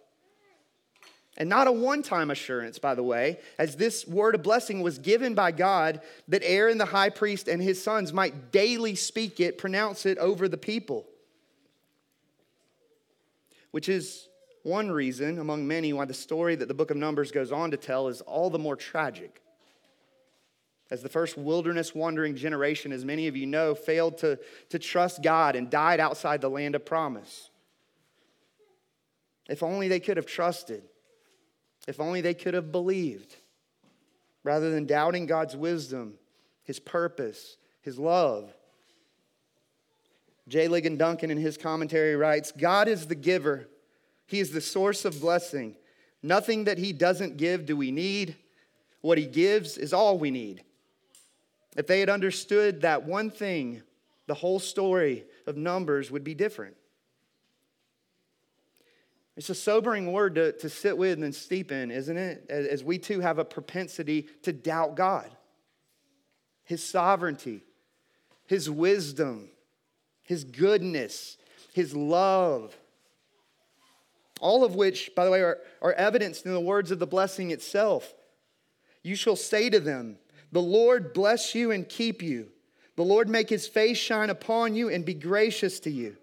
And 1.39 1.49
not 1.49 1.67
a 1.67 1.73
one 1.73 2.03
time 2.03 2.31
assurance, 2.31 2.79
by 2.79 2.95
the 2.95 3.03
way, 3.03 3.39
as 3.59 3.77
this 3.77 4.07
word 4.07 4.35
of 4.35 4.43
blessing 4.43 4.83
was 4.83 4.99
given 4.99 5.35
by 5.35 5.51
God 5.51 6.03
that 6.29 6.43
Aaron 6.45 6.77
the 6.77 6.85
high 6.85 7.09
priest 7.09 7.49
and 7.49 7.63
his 7.63 7.83
sons 7.83 8.13
might 8.13 8.53
daily 8.53 8.95
speak 8.95 9.41
it, 9.41 9.57
pronounce 9.57 10.05
it 10.05 10.19
over 10.19 10.47
the 10.47 10.59
people. 10.59 11.07
Which 13.71 13.89
is 13.89 14.29
one 14.63 14.91
reason 14.91 15.39
among 15.39 15.67
many 15.67 15.93
why 15.95 16.05
the 16.05 16.13
story 16.13 16.55
that 16.57 16.69
the 16.69 16.75
book 16.75 16.91
of 16.91 16.99
Numbers 16.99 17.33
goes 17.33 17.51
on 17.51 17.71
to 17.71 17.79
tell 17.79 18.09
is 18.09 18.21
all 18.21 18.51
the 18.51 18.59
more 18.59 18.77
tragic 18.77 19.42
as 20.93 21.01
the 21.01 21.09
first 21.09 21.39
wilderness 21.39 21.95
wandering 21.95 22.37
generation, 22.37 22.93
as 22.93 23.03
many 23.03 23.27
of 23.27 23.35
you 23.35 23.47
know, 23.47 23.75
failed 23.75 24.19
to, 24.19 24.39
to 24.69 24.79
trust 24.79 25.23
God 25.23 25.57
and 25.57 25.71
died 25.71 26.01
outside 26.01 26.43
the 26.43 26.51
land 26.51 26.75
of 26.75 26.85
promise. 26.85 27.49
If 29.49 29.63
only 29.63 29.89
they 29.89 30.01
could 30.01 30.19
have 30.19 30.27
trusted, 30.27 30.83
if 31.89 31.99
only 31.99 32.21
they 32.21 32.35
could 32.35 32.53
have 32.53 32.71
believed, 32.71 33.37
rather 34.45 34.71
than 34.71 34.85
doubting 34.85 35.25
God's 35.25 35.57
wisdom, 35.57 36.19
His 36.63 36.79
purpose, 36.79 37.57
His 37.81 37.99
love. 37.99 38.53
J. 40.47 40.69
Ligon 40.69 40.99
Duncan 40.99 41.31
in 41.31 41.39
his 41.39 41.57
commentary 41.57 42.17
writes 42.17 42.53
God 42.53 42.87
is 42.87 43.07
the 43.07 43.15
giver, 43.15 43.67
He 44.27 44.41
is 44.41 44.51
the 44.51 44.61
source 44.61 45.07
of 45.07 45.23
blessing. 45.23 45.75
Nothing 46.23 46.65
that 46.65 46.77
He 46.77 46.93
doesn't 46.93 47.39
give 47.39 47.65
do 47.65 47.79
we 47.79 47.91
need. 47.91 48.37
What 49.01 49.17
He 49.17 49.25
gives 49.25 49.79
is 49.79 49.95
all 49.95 50.19
we 50.19 50.31
need. 50.31 50.63
If 51.77 51.87
they 51.87 52.01
had 52.01 52.11
understood 52.11 52.83
that 52.83 53.05
one 53.05 53.31
thing, 53.31 53.83
the 54.27 54.35
whole 54.35 54.59
story 54.59 55.25
of 55.47 55.57
Numbers 55.57 56.11
would 56.11 56.25
be 56.25 56.35
different. 56.35 56.77
It's 59.37 59.49
a 59.49 59.55
sobering 59.55 60.13
word 60.13 60.35
to, 60.35 60.53
to 60.53 60.69
sit 60.69 60.97
with 60.99 61.23
and 61.23 61.35
steep 61.35 61.73
in, 61.73 61.91
isn't 61.91 62.17
it? 62.17 62.51
As 62.51 62.85
we 62.85 62.99
too 62.99 63.21
have 63.21 63.39
a 63.39 63.45
propensity 63.45 64.29
to 64.43 64.53
doubt 64.53 64.95
God, 64.95 65.31
His 66.65 66.87
sovereignty, 66.87 67.65
His 68.47 68.69
wisdom, 68.69 69.49
His 70.23 70.45
goodness, 70.45 71.39
His 71.73 71.97
love. 71.97 72.77
All 74.41 74.65
of 74.65 74.75
which, 74.75 75.13
by 75.15 75.25
the 75.25 75.31
way, 75.31 75.41
are, 75.41 75.59
are 75.81 75.95
evidenced 75.95 76.45
in 76.45 76.53
the 76.53 76.61
words 76.61 76.91
of 76.91 76.99
the 76.99 77.07
blessing 77.07 77.53
itself. 77.53 78.13
You 79.03 79.17
shall 79.17 79.37
say 79.37 79.71
to 79.71 79.81
them, 79.81 80.19
the 80.53 80.63
Lord 80.63 81.15
bless 81.15 81.55
you 81.55 81.71
and 81.71 81.89
keep 81.89 82.23
you. 82.23 82.49
The 82.97 83.03
Lord 83.03 83.29
make 83.29 83.49
his 83.49 83.67
face 83.67 83.97
shine 83.97 84.29
upon 84.29 84.75
you 84.75 84.91
and 84.91 85.05
be 85.05 85.15
gracious 85.15 85.81
to 85.81 85.91
you. 85.91 86.17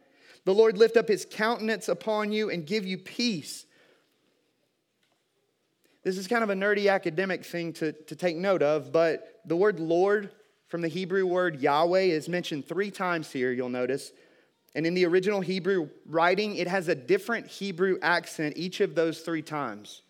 The 0.46 0.54
Lord 0.54 0.78
lift 0.78 0.98
up 0.98 1.08
his 1.08 1.26
countenance 1.30 1.90
upon 1.90 2.32
you 2.32 2.50
and 2.50 2.66
give 2.66 2.86
you 2.86 2.98
peace. 2.98 3.66
This 6.04 6.18
is 6.18 6.28
kind 6.28 6.44
of 6.44 6.50
a 6.50 6.54
nerdy 6.54 6.90
academic 6.90 7.44
thing 7.44 7.74
to, 7.74 7.92
to 7.92 8.16
take 8.16 8.38
note 8.38 8.62
of, 8.62 8.92
but 8.92 9.42
the 9.46 9.58
word 9.58 9.80
Lord 9.80 10.32
from 10.68 10.82
the 10.82 10.88
Hebrew 10.88 11.26
word 11.26 11.60
Yahweh 11.60 12.02
is 12.02 12.30
mentioned 12.30 12.68
three 12.68 12.92
times 12.92 13.32
here, 13.32 13.52
you'll 13.52 13.70
notice. 13.70 14.12
And 14.76 14.86
in 14.86 14.94
the 14.94 15.06
original 15.06 15.42
Hebrew 15.42 15.90
writing, 16.06 16.56
it 16.56 16.68
has 16.68 16.88
a 16.88 16.96
different 16.96 17.48
Hebrew 17.48 17.98
accent 18.04 18.54
each 18.56 18.80
of 18.80 18.94
those 18.94 19.22
three 19.22 19.42
times 19.42 20.04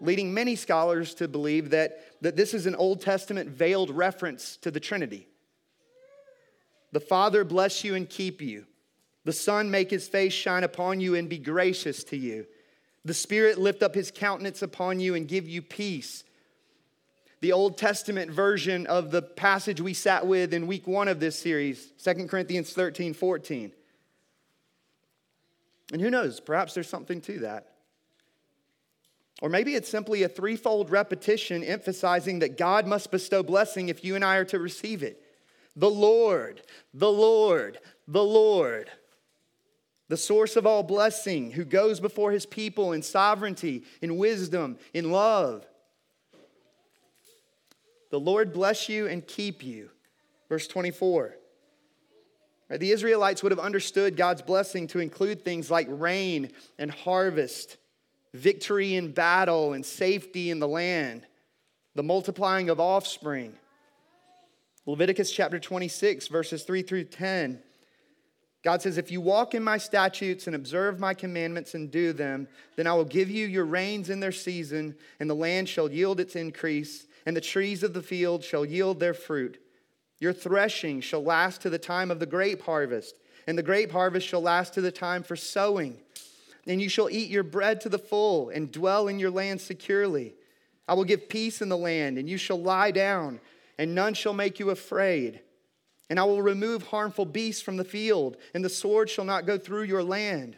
leading 0.00 0.32
many 0.32 0.56
scholars 0.56 1.14
to 1.14 1.28
believe 1.28 1.70
that, 1.70 2.00
that 2.22 2.36
this 2.36 2.54
is 2.54 2.66
an 2.66 2.74
Old 2.74 3.00
Testament 3.00 3.50
veiled 3.50 3.90
reference 3.90 4.56
to 4.58 4.70
the 4.70 4.80
Trinity. 4.80 5.26
The 6.92 7.00
Father 7.00 7.44
bless 7.44 7.84
you 7.84 7.94
and 7.94 8.08
keep 8.08 8.40
you. 8.40 8.66
The 9.24 9.32
Son 9.32 9.70
make 9.70 9.90
his 9.90 10.08
face 10.08 10.32
shine 10.32 10.64
upon 10.64 11.00
you 11.00 11.14
and 11.14 11.28
be 11.28 11.38
gracious 11.38 12.02
to 12.04 12.16
you. 12.16 12.46
The 13.04 13.14
Spirit 13.14 13.58
lift 13.58 13.82
up 13.82 13.94
his 13.94 14.10
countenance 14.10 14.62
upon 14.62 15.00
you 15.00 15.14
and 15.14 15.28
give 15.28 15.48
you 15.48 15.62
peace. 15.62 16.24
The 17.40 17.52
Old 17.52 17.78
Testament 17.78 18.30
version 18.30 18.86
of 18.86 19.10
the 19.10 19.22
passage 19.22 19.80
we 19.80 19.94
sat 19.94 20.26
with 20.26 20.52
in 20.52 20.66
week 20.66 20.86
one 20.86 21.08
of 21.08 21.20
this 21.20 21.38
series, 21.38 21.92
2 22.02 22.26
Corinthians 22.26 22.72
13 22.72 23.14
14. 23.14 23.72
And 25.92 26.00
who 26.00 26.10
knows, 26.10 26.38
perhaps 26.38 26.74
there's 26.74 26.88
something 26.88 27.20
to 27.22 27.40
that. 27.40 27.69
Or 29.40 29.48
maybe 29.48 29.74
it's 29.74 29.88
simply 29.88 30.22
a 30.22 30.28
threefold 30.28 30.90
repetition 30.90 31.64
emphasizing 31.64 32.40
that 32.40 32.58
God 32.58 32.86
must 32.86 33.10
bestow 33.10 33.42
blessing 33.42 33.88
if 33.88 34.04
you 34.04 34.14
and 34.14 34.24
I 34.24 34.36
are 34.36 34.44
to 34.46 34.58
receive 34.58 35.02
it. 35.02 35.22
The 35.76 35.90
Lord, 35.90 36.62
the 36.92 37.10
Lord, 37.10 37.78
the 38.06 38.22
Lord, 38.22 38.90
the 40.08 40.16
source 40.16 40.56
of 40.56 40.66
all 40.66 40.82
blessing, 40.82 41.52
who 41.52 41.64
goes 41.64 42.00
before 42.00 42.32
his 42.32 42.44
people 42.44 42.92
in 42.92 43.00
sovereignty, 43.00 43.84
in 44.02 44.18
wisdom, 44.18 44.76
in 44.92 45.10
love. 45.10 45.64
The 48.10 48.20
Lord 48.20 48.52
bless 48.52 48.88
you 48.88 49.06
and 49.06 49.26
keep 49.26 49.64
you. 49.64 49.90
Verse 50.48 50.66
24. 50.66 51.36
The 52.68 52.90
Israelites 52.90 53.42
would 53.42 53.52
have 53.52 53.58
understood 53.58 54.16
God's 54.16 54.42
blessing 54.42 54.86
to 54.88 54.98
include 54.98 55.44
things 55.44 55.70
like 55.70 55.86
rain 55.88 56.50
and 56.78 56.90
harvest 56.90 57.78
victory 58.34 58.94
in 58.94 59.12
battle 59.12 59.72
and 59.72 59.84
safety 59.84 60.50
in 60.50 60.58
the 60.58 60.68
land, 60.68 61.26
the 61.94 62.02
multiplying 62.02 62.70
of 62.70 62.80
offspring. 62.80 63.54
Leviticus 64.86 65.30
chapter 65.30 65.58
26, 65.58 66.28
verses 66.28 66.62
3 66.62 66.82
through 66.82 67.04
10. 67.04 67.62
God 68.62 68.82
says, 68.82 68.98
If 68.98 69.10
you 69.10 69.20
walk 69.20 69.54
in 69.54 69.62
my 69.62 69.78
statutes 69.78 70.46
and 70.46 70.54
observe 70.54 71.00
my 71.00 71.14
commandments 71.14 71.74
and 71.74 71.90
do 71.90 72.12
them, 72.12 72.46
then 72.76 72.86
I 72.86 72.94
will 72.94 73.04
give 73.04 73.30
you 73.30 73.46
your 73.46 73.64
rains 73.64 74.10
in 74.10 74.20
their 74.20 74.32
season, 74.32 74.96
and 75.18 75.28
the 75.28 75.34
land 75.34 75.68
shall 75.68 75.90
yield 75.90 76.20
its 76.20 76.36
increase, 76.36 77.06
and 77.26 77.36
the 77.36 77.40
trees 77.40 77.82
of 77.82 77.94
the 77.94 78.02
field 78.02 78.44
shall 78.44 78.64
yield 78.64 79.00
their 79.00 79.14
fruit. 79.14 79.58
Your 80.18 80.32
threshing 80.32 81.00
shall 81.00 81.22
last 81.22 81.62
to 81.62 81.70
the 81.70 81.78
time 81.78 82.10
of 82.10 82.20
the 82.20 82.26
grape 82.26 82.62
harvest, 82.62 83.16
and 83.46 83.56
the 83.56 83.62
grape 83.62 83.92
harvest 83.92 84.26
shall 84.26 84.42
last 84.42 84.74
to 84.74 84.80
the 84.80 84.92
time 84.92 85.22
for 85.22 85.36
sowing 85.36 85.98
and 86.66 86.80
you 86.80 86.88
shall 86.88 87.10
eat 87.10 87.30
your 87.30 87.42
bread 87.42 87.80
to 87.82 87.88
the 87.88 87.98
full 87.98 88.50
and 88.50 88.70
dwell 88.70 89.08
in 89.08 89.18
your 89.18 89.30
land 89.30 89.60
securely. 89.60 90.34
I 90.86 90.94
will 90.94 91.04
give 91.04 91.28
peace 91.28 91.62
in 91.62 91.68
the 91.68 91.76
land, 91.76 92.18
and 92.18 92.28
you 92.28 92.36
shall 92.36 92.60
lie 92.60 92.90
down, 92.90 93.40
and 93.78 93.94
none 93.94 94.14
shall 94.14 94.32
make 94.32 94.58
you 94.58 94.70
afraid. 94.70 95.40
And 96.08 96.18
I 96.18 96.24
will 96.24 96.42
remove 96.42 96.82
harmful 96.82 97.24
beasts 97.24 97.62
from 97.62 97.76
the 97.76 97.84
field, 97.84 98.36
and 98.52 98.64
the 98.64 98.68
sword 98.68 99.08
shall 99.08 99.24
not 99.24 99.46
go 99.46 99.56
through 99.56 99.84
your 99.84 100.02
land. 100.02 100.56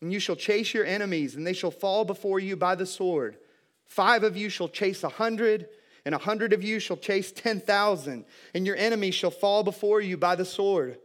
And 0.00 0.12
you 0.12 0.18
shall 0.18 0.36
chase 0.36 0.72
your 0.72 0.86
enemies, 0.86 1.34
and 1.34 1.46
they 1.46 1.52
shall 1.52 1.70
fall 1.70 2.06
before 2.06 2.40
you 2.40 2.56
by 2.56 2.74
the 2.74 2.86
sword. 2.86 3.36
Five 3.84 4.22
of 4.22 4.36
you 4.36 4.48
shall 4.48 4.68
chase 4.68 5.04
a 5.04 5.10
hundred, 5.10 5.68
and 6.06 6.14
a 6.14 6.18
hundred 6.18 6.54
of 6.54 6.64
you 6.64 6.78
shall 6.78 6.96
chase 6.96 7.30
ten 7.30 7.60
thousand, 7.60 8.24
and 8.54 8.64
your 8.64 8.76
enemies 8.76 9.14
shall 9.14 9.30
fall 9.30 9.62
before 9.62 10.00
you 10.00 10.16
by 10.16 10.34
the 10.34 10.46
sword. 10.46 10.98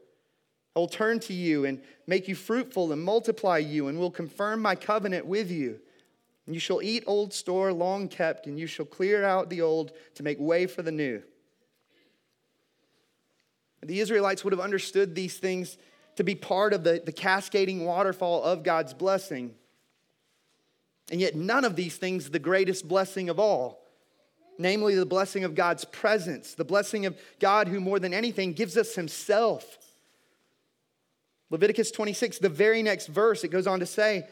I 0.75 0.79
will 0.79 0.87
turn 0.87 1.19
to 1.21 1.33
you 1.33 1.65
and 1.65 1.81
make 2.05 2.27
you 2.27 2.35
fruitful 2.35 2.91
and 2.91 3.01
multiply 3.01 3.59
you, 3.59 3.87
and 3.87 3.97
will 3.97 4.11
confirm 4.11 4.61
my 4.61 4.75
covenant 4.75 5.25
with 5.25 5.49
you. 5.49 5.79
And 6.45 6.53
you 6.53 6.59
shall 6.59 6.81
eat 6.81 7.03
old 7.07 7.33
store 7.33 7.71
long 7.71 8.07
kept, 8.07 8.45
and 8.45 8.59
you 8.59 8.67
shall 8.67 8.85
clear 8.85 9.23
out 9.23 9.49
the 9.49 9.61
old 9.61 9.93
to 10.15 10.23
make 10.23 10.39
way 10.39 10.67
for 10.67 10.81
the 10.81 10.91
new. 10.91 11.23
The 13.83 13.99
Israelites 13.99 14.43
would 14.43 14.53
have 14.53 14.59
understood 14.59 15.15
these 15.15 15.37
things 15.37 15.77
to 16.17 16.23
be 16.23 16.35
part 16.35 16.73
of 16.73 16.83
the, 16.83 17.01
the 17.03 17.11
cascading 17.11 17.85
waterfall 17.85 18.43
of 18.43 18.63
God's 18.63 18.93
blessing. 18.93 19.53
And 21.11 21.21
yet, 21.21 21.35
none 21.35 21.65
of 21.65 21.75
these 21.75 21.97
things 21.97 22.29
the 22.29 22.39
greatest 22.39 22.87
blessing 22.87 23.29
of 23.29 23.39
all 23.39 23.85
namely 24.57 24.95
the 24.95 25.05
blessing 25.05 25.43
of 25.43 25.55
God's 25.55 25.85
presence, 25.85 26.53
the 26.53 26.65
blessing 26.65 27.05
of 27.05 27.17
God 27.39 27.67
who 27.67 27.79
more 27.79 27.99
than 27.99 28.13
anything 28.13 28.53
gives 28.53 28.77
us 28.77 28.95
himself. 28.95 29.77
Leviticus 31.49 31.91
26, 31.91 32.39
the 32.39 32.49
very 32.49 32.81
next 32.81 33.07
verse, 33.07 33.43
it 33.43 33.49
goes 33.49 33.67
on 33.67 33.79
to 33.79 33.85
say, 33.85 34.27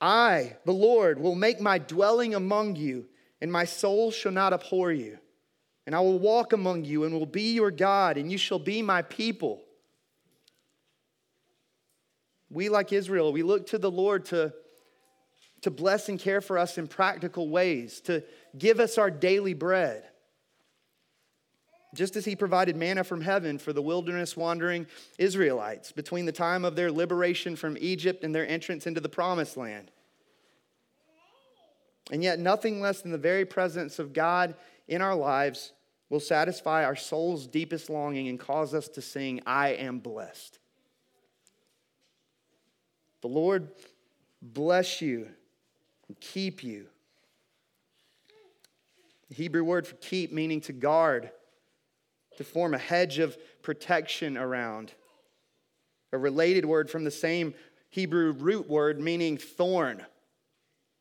I, 0.00 0.56
the 0.64 0.72
Lord, 0.72 1.20
will 1.20 1.36
make 1.36 1.60
my 1.60 1.78
dwelling 1.78 2.34
among 2.34 2.76
you, 2.76 3.06
and 3.40 3.52
my 3.52 3.64
soul 3.64 4.10
shall 4.10 4.32
not 4.32 4.52
abhor 4.52 4.90
you. 4.90 5.18
And 5.86 5.94
I 5.94 6.00
will 6.00 6.18
walk 6.18 6.52
among 6.52 6.84
you 6.84 7.04
and 7.04 7.14
will 7.14 7.26
be 7.26 7.52
your 7.54 7.70
God, 7.70 8.16
and 8.16 8.30
you 8.30 8.38
shall 8.38 8.58
be 8.58 8.82
my 8.82 9.02
people. 9.02 9.62
We, 12.50 12.68
like 12.68 12.92
Israel, 12.92 13.32
we 13.32 13.42
look 13.42 13.68
to 13.68 13.78
the 13.78 13.90
Lord 13.90 14.26
to 14.26 14.52
to 15.62 15.70
bless 15.70 16.08
and 16.08 16.18
care 16.18 16.40
for 16.40 16.58
us 16.58 16.76
in 16.76 16.86
practical 16.88 17.48
ways, 17.48 18.00
to 18.02 18.22
give 18.58 18.80
us 18.80 18.98
our 18.98 19.10
daily 19.10 19.54
bread. 19.54 20.04
Just 21.94 22.16
as 22.16 22.24
he 22.24 22.34
provided 22.34 22.76
manna 22.76 23.04
from 23.04 23.20
heaven 23.20 23.58
for 23.58 23.72
the 23.72 23.82
wilderness 23.82 24.36
wandering 24.36 24.86
Israelites 25.18 25.92
between 25.92 26.24
the 26.24 26.32
time 26.32 26.64
of 26.64 26.74
their 26.74 26.90
liberation 26.90 27.54
from 27.54 27.76
Egypt 27.80 28.24
and 28.24 28.34
their 28.34 28.48
entrance 28.48 28.86
into 28.86 29.00
the 29.00 29.08
promised 29.08 29.56
land. 29.56 29.90
And 32.10 32.22
yet, 32.22 32.38
nothing 32.38 32.80
less 32.80 33.02
than 33.02 33.12
the 33.12 33.18
very 33.18 33.44
presence 33.44 33.98
of 33.98 34.12
God 34.12 34.54
in 34.88 35.02
our 35.02 35.14
lives 35.14 35.72
will 36.08 36.20
satisfy 36.20 36.84
our 36.84 36.96
soul's 36.96 37.46
deepest 37.46 37.88
longing 37.88 38.28
and 38.28 38.38
cause 38.38 38.74
us 38.74 38.88
to 38.88 39.00
sing, 39.00 39.40
I 39.46 39.70
am 39.70 39.98
blessed. 39.98 40.58
The 43.22 43.28
Lord 43.28 43.68
bless 44.42 45.00
you 45.00 45.28
and 46.08 46.20
keep 46.20 46.62
you. 46.62 46.86
The 49.30 49.36
Hebrew 49.36 49.64
word 49.64 49.86
for 49.86 49.94
keep 49.94 50.32
meaning 50.32 50.60
to 50.62 50.72
guard, 50.74 51.30
to 52.36 52.44
form 52.44 52.74
a 52.74 52.78
hedge 52.78 53.18
of 53.18 53.36
protection 53.62 54.36
around. 54.36 54.92
A 56.12 56.18
related 56.18 56.64
word 56.64 56.90
from 56.90 57.04
the 57.04 57.10
same 57.10 57.54
Hebrew 57.90 58.32
root 58.32 58.68
word 58.68 59.00
meaning 59.00 59.36
thorn, 59.36 60.04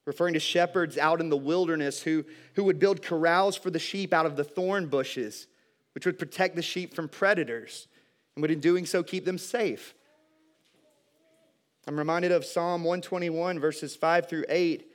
referring 0.05 0.33
to 0.33 0.39
shepherds 0.39 0.97
out 0.97 1.21
in 1.21 1.29
the 1.29 1.37
wilderness 1.37 2.01
who, 2.01 2.25
who 2.55 2.63
would 2.65 2.79
build 2.79 3.01
corrals 3.01 3.55
for 3.55 3.69
the 3.69 3.79
sheep 3.79 4.13
out 4.13 4.25
of 4.25 4.35
the 4.35 4.43
thorn 4.43 4.87
bushes, 4.87 5.47
which 5.93 6.05
would 6.05 6.19
protect 6.19 6.55
the 6.55 6.61
sheep 6.61 6.93
from 6.93 7.07
predators 7.07 7.87
and 8.35 8.41
would 8.41 8.51
in 8.51 8.59
doing 8.59 8.85
so 8.85 9.03
keep 9.03 9.25
them 9.25 9.37
safe. 9.37 9.93
I'm 11.87 11.97
reminded 11.97 12.31
of 12.31 12.45
Psalm 12.45 12.83
121, 12.83 13.59
verses 13.59 13.95
5 13.95 14.29
through 14.29 14.45
8, 14.49 14.91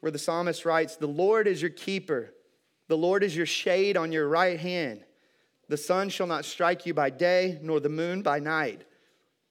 where 0.00 0.12
the 0.12 0.18
psalmist 0.18 0.64
writes, 0.64 0.96
The 0.96 1.06
Lord 1.06 1.46
is 1.46 1.62
your 1.62 1.70
keeper, 1.70 2.32
the 2.88 2.96
Lord 2.96 3.22
is 3.22 3.36
your 3.36 3.46
shade 3.46 3.96
on 3.96 4.12
your 4.12 4.28
right 4.28 4.58
hand. 4.58 5.04
The 5.70 5.76
sun 5.76 6.08
shall 6.08 6.26
not 6.26 6.44
strike 6.44 6.84
you 6.84 6.94
by 6.94 7.10
day, 7.10 7.60
nor 7.62 7.78
the 7.78 7.88
moon 7.88 8.22
by 8.22 8.40
night. 8.40 8.82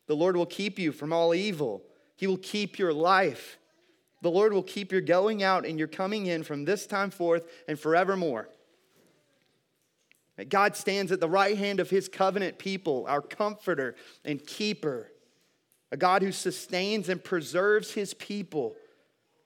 The 0.07 0.17
Lord 0.17 0.35
will 0.35 0.45
keep 0.45 0.77
you 0.77 0.91
from 0.91 1.13
all 1.13 1.33
evil. 1.33 1.81
He 2.17 2.27
will 2.27 2.37
keep 2.37 2.77
your 2.77 2.91
life. 2.91 3.57
The 4.21 4.29
Lord 4.29 4.51
will 4.51 4.61
keep 4.63 4.91
your 4.91 4.99
going 4.99 5.43
out 5.43 5.65
and 5.65 5.79
your 5.79 5.87
coming 5.87 6.25
in 6.25 6.43
from 6.43 6.65
this 6.65 6.85
time 6.85 7.09
forth 7.09 7.47
and 7.69 7.79
forevermore. 7.79 8.49
God 10.49 10.75
stands 10.75 11.13
at 11.13 11.21
the 11.21 11.29
right 11.29 11.57
hand 11.57 11.79
of 11.79 11.89
his 11.89 12.09
covenant 12.09 12.59
people, 12.59 13.05
our 13.07 13.21
comforter 13.21 13.95
and 14.25 14.45
keeper, 14.45 15.13
a 15.89 15.95
God 15.95 16.21
who 16.21 16.33
sustains 16.33 17.07
and 17.07 17.23
preserves 17.23 17.93
his 17.93 18.13
people 18.13 18.75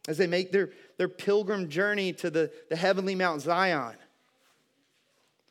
as 0.08 0.18
they 0.18 0.28
make 0.28 0.52
their, 0.52 0.72
their 0.98 1.08
pilgrim 1.08 1.70
journey 1.70 2.14
to 2.14 2.32
the, 2.32 2.52
the 2.72 2.76
heavenly 2.76 3.14
Mount 3.14 3.42
Zion. 3.42 3.94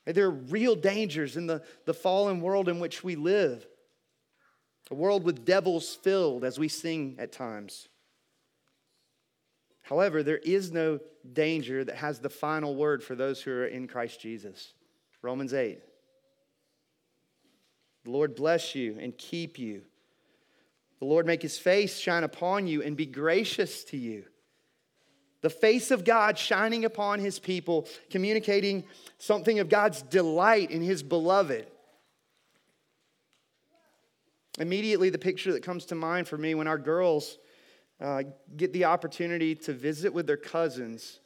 There 0.05 0.27
are 0.27 0.31
real 0.31 0.75
dangers 0.75 1.37
in 1.37 1.47
the, 1.47 1.63
the 1.85 1.95
fallen 1.95 2.41
world 2.41 2.69
in 2.69 2.81
which 2.81 3.05
we 3.05 3.15
live, 3.15 3.67
a 4.91 4.95
world 4.95 5.25
with 5.25 5.45
devils 5.45 5.95
filled, 5.95 6.45
as 6.45 6.59
we 6.59 6.69
sing 6.69 7.17
at 7.19 7.33
times. 7.33 7.89
However, 9.83 10.23
there 10.23 10.39
is 10.39 10.73
no 10.73 11.01
danger 11.33 11.85
that 11.85 11.97
has 11.97 12.19
the 12.19 12.31
final 12.31 12.75
word 12.75 13.03
for 13.03 13.15
those 13.15 13.41
who 13.41 13.53
are 13.53 13.67
in 13.67 13.87
Christ 13.87 14.21
Jesus. 14.21 14.75
Romans 15.23 15.55
8. 15.55 15.79
The 18.05 18.11
Lord 18.11 18.35
bless 18.35 18.75
you 18.75 18.97
and 18.99 19.17
keep 19.17 19.59
you. 19.59 19.83
The 20.99 21.05
Lord 21.05 21.27
make 21.27 21.43
his 21.43 21.59
face 21.59 21.99
shine 21.99 22.25
upon 22.25 22.67
you 22.67 22.83
and 22.83 22.97
be 22.97 23.07
gracious 23.07 23.85
to 23.85 23.97
you 23.97 24.25
the 25.43 25.51
face 25.51 25.91
of 25.91 26.05
God 26.05 26.39
shining 26.39 26.85
upon 26.85 27.19
his 27.19 27.39
people, 27.39 27.87
communicating 28.11 28.85
something 29.19 29.59
of 29.59 29.69
God's 29.69 30.01
delight 30.03 30.71
in 30.71 30.81
his 30.81 31.03
beloved. 31.03 31.67
Immediately, 34.59 35.11
the 35.11 35.19
picture 35.19 35.53
that 35.53 35.63
comes 35.63 35.85
to 35.87 35.95
mind 35.95 36.29
for 36.29 36.39
me 36.39 36.55
when 36.55 36.69
our 36.69 36.79
girls 36.79 37.39
uh, 38.01 38.23
get 38.57 38.73
the 38.73 38.85
opportunity 38.85 39.55
to 39.55 39.73
visit 39.73 40.13
with 40.13 40.27
their 40.27 40.37
cousins, 40.37 41.21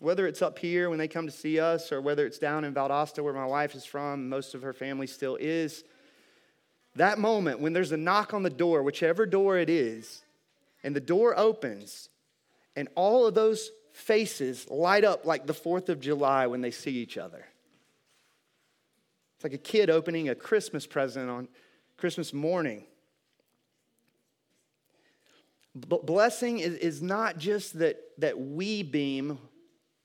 whether 0.00 0.26
it's 0.26 0.42
up 0.42 0.58
here 0.58 0.88
when 0.88 0.98
they 0.98 1.08
come 1.08 1.26
to 1.26 1.32
see 1.32 1.58
us 1.58 1.90
or 1.90 2.00
whether 2.00 2.26
it's 2.26 2.38
down 2.38 2.64
in 2.64 2.74
Valdosta 2.74 3.22
where 3.22 3.32
my 3.32 3.46
wife 3.46 3.74
is 3.74 3.84
from, 3.84 4.28
most 4.28 4.54
of 4.54 4.62
her 4.62 4.72
family 4.72 5.06
still 5.06 5.36
is. 5.36 5.84
That 6.96 7.18
moment 7.18 7.60
when 7.60 7.72
there's 7.72 7.92
a 7.92 7.96
knock 7.96 8.34
on 8.34 8.44
the 8.44 8.50
door, 8.50 8.82
whichever 8.82 9.26
door 9.26 9.58
it 9.58 9.70
is, 9.70 10.22
and 10.84 10.94
the 10.94 11.00
door 11.00 11.36
opens, 11.36 12.10
and 12.76 12.88
all 12.94 13.26
of 13.26 13.34
those 13.34 13.70
faces 13.92 14.68
light 14.68 15.04
up 15.04 15.24
like 15.24 15.46
the 15.46 15.52
4th 15.52 15.88
of 15.88 16.00
July 16.00 16.46
when 16.46 16.60
they 16.60 16.70
see 16.70 16.92
each 16.92 17.16
other. 17.16 17.44
It's 19.36 19.44
like 19.44 19.52
a 19.52 19.58
kid 19.58 19.90
opening 19.90 20.28
a 20.28 20.34
Christmas 20.34 20.86
present 20.86 21.30
on 21.30 21.48
Christmas 21.96 22.32
morning. 22.32 22.84
Blessing 25.74 26.60
is, 26.60 26.74
is 26.74 27.02
not 27.02 27.38
just 27.38 27.78
that, 27.78 27.96
that 28.18 28.38
we 28.38 28.82
beam 28.82 29.38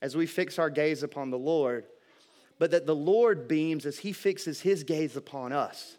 as 0.02 0.16
we 0.16 0.26
fix 0.26 0.58
our 0.58 0.70
gaze 0.70 1.02
upon 1.02 1.30
the 1.30 1.38
Lord, 1.38 1.84
but 2.58 2.72
that 2.72 2.86
the 2.86 2.94
Lord 2.94 3.46
beams 3.48 3.86
as 3.86 3.98
he 3.98 4.12
fixes 4.12 4.60
his 4.60 4.82
gaze 4.82 5.16
upon 5.16 5.52
us. 5.52 5.96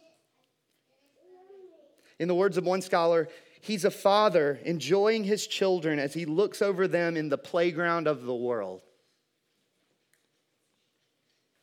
In 2.20 2.28
the 2.28 2.36
words 2.36 2.58
of 2.58 2.66
one 2.66 2.82
scholar, 2.82 3.30
He's 3.62 3.86
a 3.86 3.92
father 3.92 4.60
enjoying 4.64 5.24
his 5.24 5.46
children 5.46 6.00
as 6.00 6.14
he 6.14 6.26
looks 6.26 6.62
over 6.62 6.88
them 6.88 7.16
in 7.16 7.30
the 7.30 7.38
playground 7.38 8.08
of 8.08 8.24
the 8.24 8.36
world. 8.36 8.82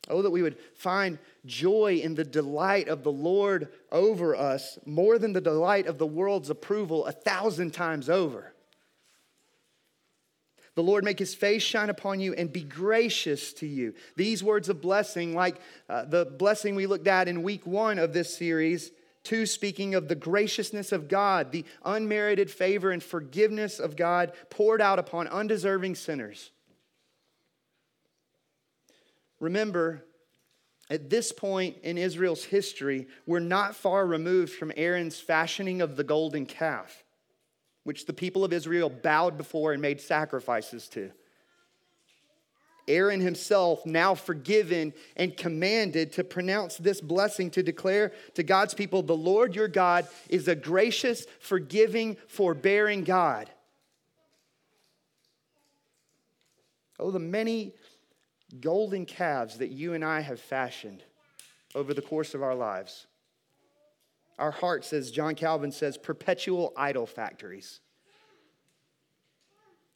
Oh, 0.09 0.21
that 0.21 0.31
we 0.31 0.41
would 0.41 0.57
find 0.75 1.19
joy 1.45 1.99
in 2.01 2.15
the 2.15 2.23
delight 2.23 2.87
of 2.87 3.03
the 3.03 3.11
Lord 3.11 3.67
over 3.91 4.35
us 4.35 4.79
more 4.85 5.19
than 5.19 5.33
the 5.33 5.41
delight 5.41 5.85
of 5.85 5.99
the 5.99 6.07
world's 6.07 6.49
approval 6.49 7.05
a 7.05 7.11
thousand 7.11 7.71
times 7.71 8.09
over. 8.09 8.53
The 10.75 10.83
Lord 10.83 11.03
make 11.03 11.19
his 11.19 11.35
face 11.35 11.61
shine 11.61 11.89
upon 11.89 12.21
you 12.21 12.33
and 12.33 12.51
be 12.51 12.63
gracious 12.63 13.53
to 13.55 13.67
you. 13.67 13.93
These 14.15 14.43
words 14.43 14.69
of 14.69 14.81
blessing, 14.81 15.35
like 15.35 15.59
uh, 15.89 16.05
the 16.05 16.25
blessing 16.25 16.73
we 16.73 16.87
looked 16.87 17.07
at 17.07 17.27
in 17.27 17.43
week 17.43 17.67
one 17.67 17.99
of 17.99 18.13
this 18.13 18.35
series, 18.35 18.91
Two, 19.23 19.45
speaking 19.45 19.95
of 19.95 20.07
the 20.07 20.15
graciousness 20.15 20.91
of 20.91 21.07
God, 21.07 21.51
the 21.51 21.65
unmerited 21.83 22.49
favor 22.49 22.91
and 22.91 23.03
forgiveness 23.03 23.79
of 23.79 23.95
God 23.95 24.31
poured 24.49 24.81
out 24.81 24.99
upon 24.99 25.27
undeserving 25.27 25.95
sinners. 25.95 26.51
Remember, 29.39 30.05
at 30.89 31.09
this 31.09 31.31
point 31.31 31.77
in 31.83 31.97
Israel's 31.97 32.43
history, 32.45 33.07
we're 33.25 33.39
not 33.39 33.75
far 33.75 34.05
removed 34.05 34.53
from 34.53 34.71
Aaron's 34.75 35.19
fashioning 35.19 35.81
of 35.81 35.95
the 35.95 36.03
golden 36.03 36.45
calf, 36.45 37.03
which 37.83 38.05
the 38.05 38.13
people 38.13 38.43
of 38.43 38.53
Israel 38.53 38.89
bowed 38.89 39.37
before 39.37 39.73
and 39.73 39.81
made 39.81 40.01
sacrifices 40.01 40.87
to. 40.89 41.11
Aaron 42.89 43.21
himself, 43.21 43.85
now 43.85 44.15
forgiven 44.15 44.93
and 45.15 45.37
commanded 45.37 46.11
to 46.13 46.23
pronounce 46.23 46.75
this 46.75 46.99
blessing 46.99 47.49
to 47.51 47.63
declare 47.63 48.11
to 48.33 48.43
God's 48.43 48.73
people, 48.73 49.01
The 49.01 49.15
Lord 49.15 49.55
your 49.55 49.69
God 49.69 50.07
is 50.27 50.47
a 50.49 50.55
gracious, 50.55 51.25
forgiving, 51.39 52.17
forbearing 52.27 53.05
God. 53.05 53.49
Oh, 56.99 57.11
the 57.11 57.19
many 57.19 57.73
golden 58.59 59.05
calves 59.05 59.59
that 59.59 59.69
you 59.69 59.93
and 59.93 60.03
I 60.03 60.19
have 60.19 60.39
fashioned 60.39 61.03
over 61.75 61.93
the 61.93 62.01
course 62.01 62.33
of 62.33 62.43
our 62.43 62.55
lives. 62.55 63.05
Our 64.37 64.51
hearts, 64.51 64.91
as 64.91 65.11
John 65.11 65.35
Calvin 65.35 65.71
says, 65.71 65.97
perpetual 65.97 66.73
idol 66.75 67.05
factories 67.05 67.79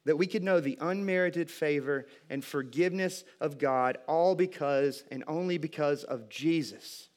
that 0.06 0.18
we 0.18 0.28
could 0.28 0.44
know 0.44 0.60
the 0.60 0.78
unmerited 0.82 1.50
favor 1.50 2.06
and 2.30 2.44
forgiveness 2.44 3.24
of 3.40 3.58
God 3.58 3.98
all 4.08 4.36
because 4.36 5.04
and 5.12 5.24
only 5.28 5.58
because 5.58 6.04
of 6.04 6.30
Jesus. 6.30 7.08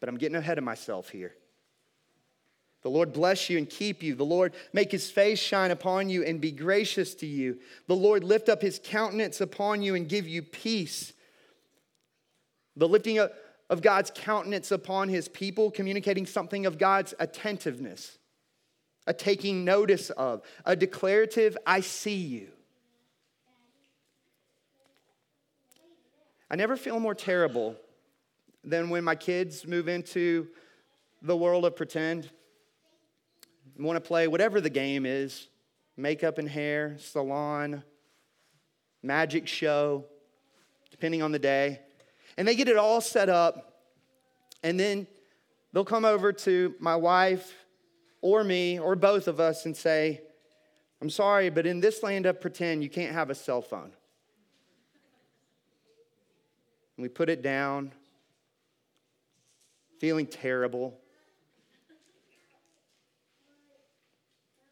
But 0.00 0.08
I'm 0.08 0.16
getting 0.16 0.36
ahead 0.36 0.58
of 0.58 0.64
myself 0.64 1.10
here. 1.10 1.34
The 2.82 2.88
Lord 2.88 3.12
bless 3.12 3.50
you 3.50 3.58
and 3.58 3.68
keep 3.68 4.02
you. 4.02 4.14
The 4.14 4.24
Lord 4.24 4.54
make 4.72 4.90
his 4.90 5.10
face 5.10 5.38
shine 5.38 5.70
upon 5.70 6.08
you 6.08 6.24
and 6.24 6.40
be 6.40 6.50
gracious 6.50 7.14
to 7.16 7.26
you. 7.26 7.58
The 7.86 7.96
Lord 7.96 8.24
lift 8.24 8.48
up 8.48 8.62
his 8.62 8.80
countenance 8.82 9.40
upon 9.40 9.82
you 9.82 9.94
and 9.94 10.08
give 10.08 10.26
you 10.26 10.42
peace. 10.42 11.12
The 12.76 12.88
lifting 12.88 13.18
up 13.18 13.32
of 13.68 13.82
God's 13.82 14.10
countenance 14.14 14.72
upon 14.72 15.10
his 15.10 15.28
people, 15.28 15.70
communicating 15.70 16.26
something 16.26 16.66
of 16.66 16.78
God's 16.78 17.14
attentiveness, 17.20 18.18
a 19.06 19.14
taking 19.14 19.64
notice 19.64 20.10
of, 20.10 20.42
a 20.64 20.76
declarative, 20.76 21.56
I 21.66 21.80
see 21.80 22.16
you. 22.16 22.48
I 26.50 26.56
never 26.56 26.76
feel 26.76 26.98
more 26.98 27.14
terrible 27.14 27.76
than 28.64 28.90
when 28.90 29.04
my 29.04 29.14
kids 29.14 29.66
move 29.66 29.88
into 29.88 30.48
the 31.22 31.36
world 31.36 31.64
of 31.64 31.76
pretend 31.76 32.30
want 33.78 33.96
to 33.96 34.00
play 34.00 34.28
whatever 34.28 34.60
the 34.60 34.70
game 34.70 35.06
is 35.06 35.48
makeup 35.96 36.38
and 36.38 36.48
hair, 36.48 36.96
salon, 36.98 37.82
magic 39.02 39.46
show, 39.46 40.04
depending 40.90 41.22
on 41.22 41.30
the 41.30 41.38
day. 41.38 41.78
And 42.38 42.48
they 42.48 42.54
get 42.54 42.68
it 42.68 42.76
all 42.78 43.02
set 43.02 43.28
up. 43.28 43.82
And 44.62 44.80
then 44.80 45.06
they'll 45.72 45.84
come 45.84 46.06
over 46.06 46.32
to 46.32 46.74
my 46.80 46.96
wife 46.96 47.52
or 48.22 48.44
me 48.44 48.78
or 48.78 48.96
both 48.96 49.28
of 49.28 49.40
us 49.40 49.66
and 49.66 49.76
say, 49.76 50.20
I'm 51.00 51.10
sorry, 51.10 51.48
but 51.48 51.66
in 51.66 51.80
this 51.80 52.02
land 52.02 52.26
of 52.26 52.40
pretend, 52.40 52.82
you 52.82 52.90
can't 52.90 53.14
have 53.14 53.30
a 53.30 53.34
cell 53.34 53.62
phone. 53.62 53.92
And 56.96 57.02
we 57.02 57.08
put 57.08 57.30
it 57.30 57.40
down, 57.40 57.92
feeling 59.98 60.26
terrible. 60.26 60.98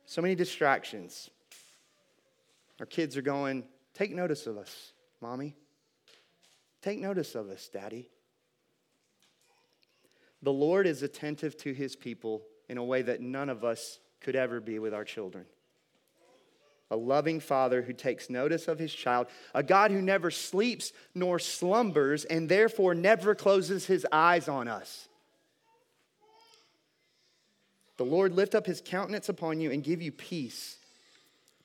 So 0.04 0.20
many 0.20 0.34
distractions. 0.34 1.30
Our 2.80 2.86
kids 2.86 3.16
are 3.16 3.22
going, 3.22 3.64
Take 3.94 4.14
notice 4.14 4.46
of 4.46 4.58
us, 4.58 4.92
mommy. 5.20 5.56
Take 6.82 7.00
notice 7.00 7.34
of 7.34 7.48
us, 7.48 7.68
daddy. 7.72 8.10
The 10.42 10.52
Lord 10.52 10.86
is 10.86 11.02
attentive 11.02 11.56
to 11.58 11.72
his 11.72 11.96
people 11.96 12.42
in 12.68 12.78
a 12.78 12.84
way 12.84 13.02
that 13.02 13.20
none 13.20 13.48
of 13.48 13.64
us 13.64 13.98
could 14.20 14.36
ever 14.36 14.60
be 14.60 14.78
with 14.78 14.94
our 14.94 15.04
children. 15.04 15.44
A 16.90 16.96
loving 16.96 17.38
father 17.40 17.82
who 17.82 17.92
takes 17.92 18.30
notice 18.30 18.66
of 18.66 18.78
his 18.78 18.92
child, 18.92 19.26
a 19.54 19.62
God 19.62 19.90
who 19.90 20.00
never 20.00 20.30
sleeps 20.30 20.92
nor 21.14 21.38
slumbers 21.38 22.24
and 22.24 22.48
therefore 22.48 22.94
never 22.94 23.34
closes 23.34 23.86
his 23.86 24.06
eyes 24.10 24.48
on 24.48 24.68
us. 24.68 25.08
The 27.98 28.04
Lord 28.04 28.34
lift 28.34 28.54
up 28.54 28.64
his 28.64 28.80
countenance 28.82 29.28
upon 29.28 29.60
you 29.60 29.70
and 29.70 29.82
give 29.82 30.00
you 30.00 30.12
peace. 30.12 30.76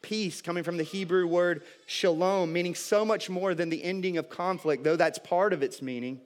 Peace, 0.02 0.42
coming 0.42 0.63
from 0.63 0.76
the 0.76 0.84
Hebrew 0.84 1.26
word 1.28 1.63
shalom, 1.86 2.52
meaning 2.52 2.76
so 2.76 3.06
much 3.06 3.30
more 3.30 3.56
than 3.56 3.70
the 3.70 3.84
ending 3.84 4.18
of 4.18 4.30
conflict, 4.30 4.84
though 4.84 4.98
that's 4.98 5.20
part 5.20 5.54
of 5.54 5.63
its 5.63 5.82
meaning. 5.82 6.20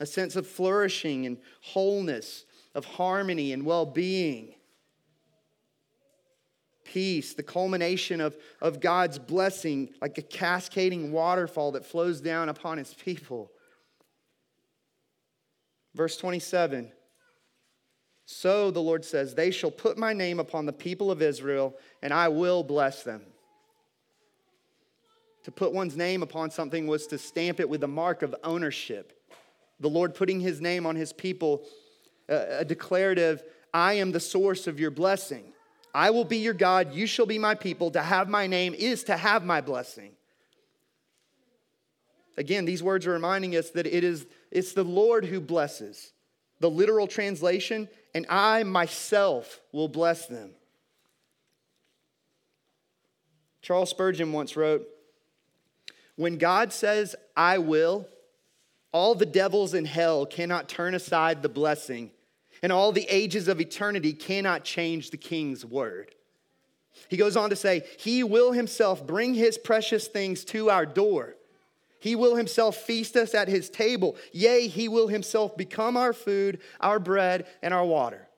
A 0.00 0.06
sense 0.06 0.36
of 0.36 0.46
flourishing 0.46 1.26
and 1.26 1.36
wholeness, 1.60 2.44
of 2.76 2.84
harmony 2.84 3.52
and 3.52 3.64
well 3.64 3.84
being. 3.84 4.54
Peace, 6.84 7.34
the 7.34 7.42
culmination 7.42 8.20
of, 8.20 8.36
of 8.60 8.78
God's 8.78 9.18
blessing, 9.18 9.88
like 10.00 10.16
a 10.18 10.22
cascading 10.22 11.10
waterfall 11.10 11.72
that 11.72 11.84
flows 11.84 12.20
down 12.20 12.48
upon 12.48 12.78
his 12.78 12.94
people. 12.94 13.50
Verse 15.96 16.16
27 16.16 16.92
so 18.26 18.72
the 18.72 18.82
Lord 18.82 19.04
says, 19.04 19.34
They 19.34 19.52
shall 19.52 19.70
put 19.70 19.96
my 19.96 20.12
name 20.12 20.40
upon 20.40 20.66
the 20.66 20.72
people 20.72 21.12
of 21.12 21.22
Israel, 21.22 21.76
and 22.02 22.12
I 22.12 22.26
will 22.28 22.64
bless 22.64 23.04
them. 23.04 23.22
To 25.44 25.52
put 25.52 25.72
one's 25.72 25.96
name 25.96 26.24
upon 26.24 26.50
something 26.50 26.88
was 26.88 27.06
to 27.06 27.18
stamp 27.18 27.60
it 27.60 27.68
with 27.68 27.82
the 27.82 27.88
mark 27.88 28.22
of 28.22 28.34
ownership. 28.42 29.12
The 29.78 29.88
Lord 29.88 30.12
putting 30.12 30.40
his 30.40 30.60
name 30.60 30.86
on 30.86 30.96
his 30.96 31.12
people, 31.12 31.62
a 32.28 32.64
declarative, 32.64 33.42
I 33.72 33.94
am 33.94 34.12
the 34.12 34.20
source 34.20 34.66
of 34.66 34.80
your 34.80 34.90
blessing. 34.90 35.52
I 35.94 36.10
will 36.10 36.24
be 36.24 36.38
your 36.38 36.54
God, 36.54 36.92
you 36.92 37.06
shall 37.06 37.26
be 37.26 37.38
my 37.38 37.54
people. 37.54 37.90
To 37.92 38.02
have 38.02 38.28
my 38.28 38.46
name 38.46 38.74
is 38.74 39.04
to 39.04 39.16
have 39.16 39.44
my 39.44 39.60
blessing. 39.60 40.12
Again, 42.36 42.66
these 42.66 42.82
words 42.82 43.06
are 43.06 43.12
reminding 43.12 43.56
us 43.56 43.70
that 43.70 43.86
it 43.86 44.04
is 44.04 44.26
it's 44.50 44.72
the 44.72 44.84
Lord 44.84 45.24
who 45.24 45.40
blesses. 45.40 46.12
The 46.60 46.70
literal 46.70 47.06
translation 47.06 47.88
and 48.14 48.26
I 48.28 48.62
myself 48.62 49.60
will 49.72 49.88
bless 49.88 50.26
them. 50.26 50.52
Charles 53.60 53.90
Spurgeon 53.90 54.32
once 54.32 54.56
wrote 54.56 54.86
When 56.14 56.38
God 56.38 56.72
says, 56.72 57.16
I 57.36 57.58
will, 57.58 58.08
all 58.92 59.14
the 59.14 59.26
devils 59.26 59.74
in 59.74 59.84
hell 59.84 60.24
cannot 60.24 60.68
turn 60.68 60.94
aside 60.94 61.42
the 61.42 61.48
blessing, 61.48 62.10
and 62.62 62.72
all 62.72 62.92
the 62.92 63.06
ages 63.08 63.48
of 63.48 63.60
eternity 63.60 64.12
cannot 64.12 64.64
change 64.64 65.10
the 65.10 65.16
king's 65.16 65.64
word. 65.64 66.14
He 67.08 67.16
goes 67.16 67.36
on 67.36 67.50
to 67.50 67.56
say, 67.56 67.84
He 67.98 68.24
will 68.24 68.52
himself 68.52 69.06
bring 69.06 69.34
his 69.34 69.58
precious 69.58 70.08
things 70.08 70.44
to 70.46 70.70
our 70.70 70.86
door. 70.86 71.36
He 71.98 72.14
will 72.14 72.36
himself 72.36 72.76
feast 72.76 73.16
us 73.16 73.34
at 73.34 73.48
his 73.48 73.70
table. 73.70 74.16
Yea, 74.32 74.68
he 74.68 74.88
will 74.88 75.08
himself 75.08 75.56
become 75.56 75.96
our 75.96 76.12
food, 76.12 76.60
our 76.80 76.98
bread, 76.98 77.46
and 77.62 77.72
our 77.72 77.84
water. 77.84 78.28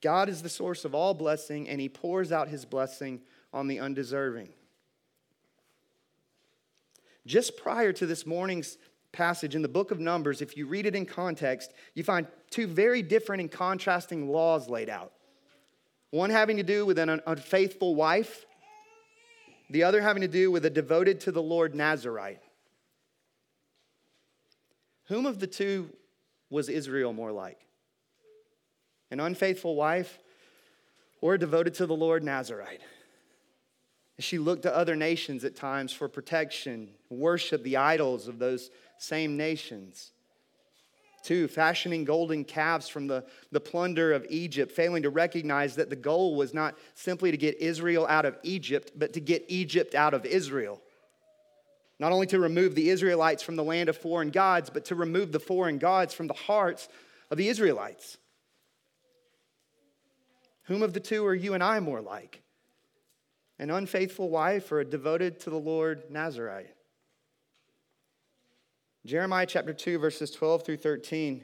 God 0.00 0.28
is 0.28 0.42
the 0.42 0.48
source 0.48 0.84
of 0.84 0.94
all 0.94 1.14
blessing, 1.14 1.68
and 1.68 1.80
he 1.80 1.88
pours 1.88 2.30
out 2.30 2.48
his 2.48 2.64
blessing 2.64 3.20
on 3.52 3.66
the 3.66 3.80
undeserving. 3.80 4.50
Just 7.26 7.56
prior 7.56 7.92
to 7.92 8.06
this 8.06 8.24
morning's 8.24 8.78
passage 9.18 9.56
in 9.56 9.62
the 9.62 9.68
book 9.68 9.90
of 9.90 9.98
Numbers, 9.98 10.40
if 10.40 10.56
you 10.56 10.68
read 10.68 10.86
it 10.86 10.94
in 10.94 11.04
context, 11.04 11.72
you 11.94 12.04
find 12.04 12.24
two 12.50 12.68
very 12.68 13.02
different 13.02 13.40
and 13.40 13.50
contrasting 13.50 14.28
laws 14.30 14.68
laid 14.68 14.88
out. 14.88 15.12
One 16.12 16.30
having 16.30 16.56
to 16.58 16.62
do 16.62 16.86
with 16.86 17.00
an 17.00 17.20
unfaithful 17.26 17.96
wife, 17.96 18.46
the 19.70 19.82
other 19.82 20.00
having 20.00 20.20
to 20.20 20.28
do 20.28 20.52
with 20.52 20.64
a 20.64 20.70
devoted 20.70 21.18
to 21.22 21.32
the 21.32 21.42
Lord 21.42 21.74
Nazarite. 21.74 22.40
Whom 25.08 25.26
of 25.26 25.40
the 25.40 25.48
two 25.48 25.90
was 26.48 26.68
Israel 26.68 27.12
more 27.12 27.32
like? 27.32 27.58
An 29.10 29.18
unfaithful 29.18 29.74
wife 29.74 30.16
or 31.20 31.34
a 31.34 31.38
devoted 31.38 31.74
to 31.74 31.86
the 31.86 31.96
Lord 31.96 32.22
Nazarite? 32.22 32.82
She 34.20 34.38
looked 34.38 34.62
to 34.62 34.74
other 34.74 34.94
nations 34.94 35.44
at 35.44 35.56
times 35.56 35.92
for 35.92 36.08
protection, 36.08 36.90
worship 37.10 37.64
the 37.64 37.78
idols 37.78 38.28
of 38.28 38.38
those 38.38 38.70
same 38.98 39.36
nations. 39.36 40.12
Two, 41.22 41.48
fashioning 41.48 42.04
golden 42.04 42.44
calves 42.44 42.88
from 42.88 43.06
the, 43.06 43.24
the 43.50 43.60
plunder 43.60 44.12
of 44.12 44.24
Egypt, 44.30 44.72
failing 44.72 45.02
to 45.02 45.10
recognize 45.10 45.74
that 45.76 45.90
the 45.90 45.96
goal 45.96 46.36
was 46.36 46.54
not 46.54 46.76
simply 46.94 47.30
to 47.30 47.36
get 47.36 47.60
Israel 47.60 48.06
out 48.08 48.24
of 48.24 48.38
Egypt, 48.42 48.92
but 48.96 49.12
to 49.12 49.20
get 49.20 49.44
Egypt 49.48 49.94
out 49.94 50.14
of 50.14 50.24
Israel. 50.24 50.80
Not 51.98 52.12
only 52.12 52.26
to 52.28 52.38
remove 52.38 52.74
the 52.74 52.90
Israelites 52.90 53.42
from 53.42 53.56
the 53.56 53.64
land 53.64 53.88
of 53.88 53.96
foreign 53.96 54.30
gods, 54.30 54.70
but 54.70 54.84
to 54.86 54.94
remove 54.94 55.32
the 55.32 55.40
foreign 55.40 55.78
gods 55.78 56.14
from 56.14 56.28
the 56.28 56.34
hearts 56.34 56.88
of 57.30 57.36
the 57.36 57.48
Israelites. 57.48 58.16
Whom 60.64 60.82
of 60.82 60.92
the 60.92 61.00
two 61.00 61.26
are 61.26 61.34
you 61.34 61.54
and 61.54 61.62
I 61.62 61.80
more 61.80 62.00
like? 62.00 62.42
An 63.58 63.70
unfaithful 63.70 64.28
wife 64.30 64.70
or 64.70 64.80
a 64.80 64.84
devoted 64.84 65.40
to 65.40 65.50
the 65.50 65.58
Lord 65.58 66.04
Nazarite? 66.10 66.74
Jeremiah 69.08 69.46
chapter 69.46 69.72
2, 69.72 69.98
verses 69.98 70.30
12 70.32 70.66
through 70.66 70.76
13. 70.76 71.42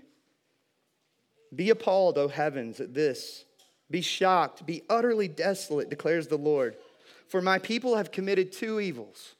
Be 1.54 1.70
appalled, 1.70 2.18
O 2.18 2.28
heavens, 2.28 2.78
at 2.78 2.92
this. 2.92 3.46
Be 3.90 4.02
shocked, 4.02 4.66
be 4.66 4.82
utterly 4.90 5.28
desolate, 5.28 5.88
declares 5.88 6.26
the 6.26 6.36
Lord. 6.36 6.76
For 7.26 7.40
my 7.40 7.58
people 7.58 7.96
have 7.96 8.12
committed 8.12 8.52
two 8.52 8.80
evils. 8.80 9.34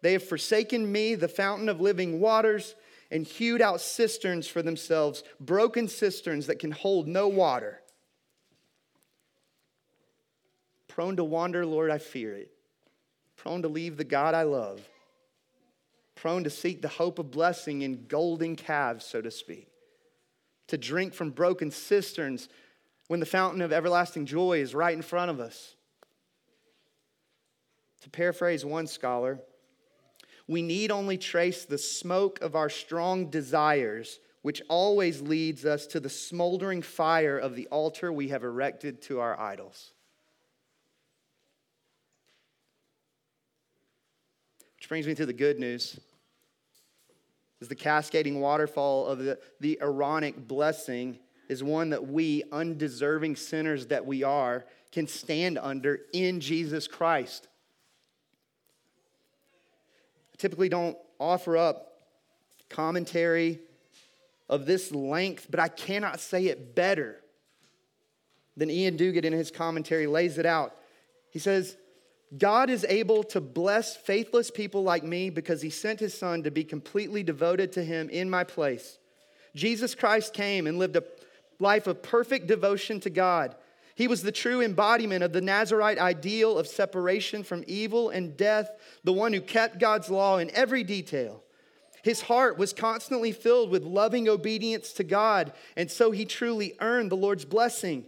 They 0.00 0.12
have 0.12 0.22
forsaken 0.22 0.92
me, 0.92 1.16
the 1.16 1.26
fountain 1.26 1.68
of 1.68 1.80
living 1.80 2.20
waters, 2.20 2.76
and 3.10 3.26
hewed 3.26 3.60
out 3.60 3.80
cisterns 3.80 4.46
for 4.46 4.62
themselves, 4.62 5.24
broken 5.40 5.88
cisterns 5.88 6.46
that 6.46 6.60
can 6.60 6.70
hold 6.70 7.08
no 7.08 7.26
water. 7.26 7.80
Prone 10.86 11.16
to 11.16 11.24
wander, 11.24 11.66
Lord, 11.66 11.90
I 11.90 11.98
fear 11.98 12.32
it. 12.32 12.52
Prone 13.36 13.62
to 13.62 13.68
leave 13.68 13.96
the 13.96 14.04
God 14.04 14.36
I 14.36 14.44
love 14.44 14.88
prone 16.16 16.42
to 16.44 16.50
seek 16.50 16.82
the 16.82 16.88
hope 16.88 17.18
of 17.20 17.30
blessing 17.30 17.82
in 17.82 18.06
golden 18.08 18.56
calves, 18.56 19.04
so 19.04 19.22
to 19.22 19.30
speak, 19.30 19.68
to 20.66 20.76
drink 20.76 21.14
from 21.14 21.30
broken 21.30 21.70
cisterns 21.70 22.48
when 23.06 23.20
the 23.20 23.26
fountain 23.26 23.62
of 23.62 23.72
everlasting 23.72 24.26
joy 24.26 24.58
is 24.58 24.74
right 24.74 24.96
in 24.96 25.02
front 25.02 25.30
of 25.30 25.38
us. 25.38 25.76
To 28.02 28.10
paraphrase 28.10 28.64
one 28.64 28.88
scholar, 28.88 29.40
we 30.48 30.62
need 30.62 30.90
only 30.90 31.18
trace 31.18 31.64
the 31.64 31.78
smoke 31.78 32.40
of 32.40 32.56
our 32.56 32.70
strong 32.70 33.30
desires 33.30 34.18
which 34.46 34.62
always 34.68 35.20
leads 35.20 35.64
us 35.64 35.88
to 35.88 35.98
the 35.98 36.08
smoldering 36.08 36.80
fire 36.80 37.36
of 37.36 37.56
the 37.56 37.66
altar 37.66 38.12
we 38.12 38.28
have 38.28 38.44
erected 38.44 39.02
to 39.02 39.18
our 39.18 39.36
idols. 39.40 39.92
Which 44.86 44.90
brings 44.90 45.08
me 45.08 45.16
to 45.16 45.26
the 45.26 45.32
good 45.32 45.58
news. 45.58 45.98
Is 47.60 47.66
the 47.66 47.74
cascading 47.74 48.40
waterfall 48.40 49.06
of 49.06 49.18
the, 49.18 49.36
the 49.58 49.80
Aaronic 49.82 50.46
blessing 50.46 51.18
is 51.48 51.60
one 51.60 51.90
that 51.90 52.06
we, 52.06 52.44
undeserving 52.52 53.34
sinners 53.34 53.86
that 53.86 54.06
we 54.06 54.22
are, 54.22 54.64
can 54.92 55.08
stand 55.08 55.58
under 55.58 56.02
in 56.12 56.38
Jesus 56.38 56.86
Christ. 56.86 57.48
I 60.32 60.36
typically 60.38 60.68
don't 60.68 60.96
offer 61.18 61.56
up 61.56 62.02
commentary 62.68 63.58
of 64.48 64.66
this 64.66 64.92
length, 64.92 65.48
but 65.50 65.58
I 65.58 65.66
cannot 65.66 66.20
say 66.20 66.44
it 66.44 66.76
better 66.76 67.16
than 68.56 68.70
Iain 68.70 68.96
Duguid 68.96 69.24
in 69.24 69.32
his 69.32 69.50
commentary 69.50 70.06
lays 70.06 70.38
it 70.38 70.46
out. 70.46 70.76
He 71.30 71.40
says, 71.40 71.76
God 72.36 72.70
is 72.70 72.84
able 72.88 73.22
to 73.24 73.40
bless 73.40 73.96
faithless 73.96 74.50
people 74.50 74.82
like 74.82 75.04
me 75.04 75.30
because 75.30 75.62
he 75.62 75.70
sent 75.70 76.00
his 76.00 76.16
son 76.16 76.42
to 76.42 76.50
be 76.50 76.64
completely 76.64 77.22
devoted 77.22 77.72
to 77.72 77.84
him 77.84 78.08
in 78.10 78.28
my 78.28 78.42
place. 78.42 78.98
Jesus 79.54 79.94
Christ 79.94 80.34
came 80.34 80.66
and 80.66 80.78
lived 80.78 80.96
a 80.96 81.04
life 81.58 81.86
of 81.86 82.02
perfect 82.02 82.46
devotion 82.46 83.00
to 83.00 83.10
God. 83.10 83.54
He 83.94 84.08
was 84.08 84.22
the 84.22 84.32
true 84.32 84.60
embodiment 84.60 85.22
of 85.22 85.32
the 85.32 85.40
Nazarite 85.40 85.98
ideal 85.98 86.58
of 86.58 86.66
separation 86.66 87.42
from 87.42 87.64
evil 87.66 88.10
and 88.10 88.36
death, 88.36 88.70
the 89.04 89.12
one 89.12 89.32
who 89.32 89.40
kept 89.40 89.78
God's 89.78 90.10
law 90.10 90.36
in 90.36 90.50
every 90.50 90.84
detail. 90.84 91.42
His 92.02 92.20
heart 92.20 92.58
was 92.58 92.72
constantly 92.72 93.32
filled 93.32 93.70
with 93.70 93.84
loving 93.84 94.28
obedience 94.28 94.92
to 94.92 95.04
God, 95.04 95.52
and 95.76 95.90
so 95.90 96.10
he 96.10 96.24
truly 96.24 96.74
earned 96.80 97.10
the 97.10 97.16
Lord's 97.16 97.46
blessing. 97.46 98.04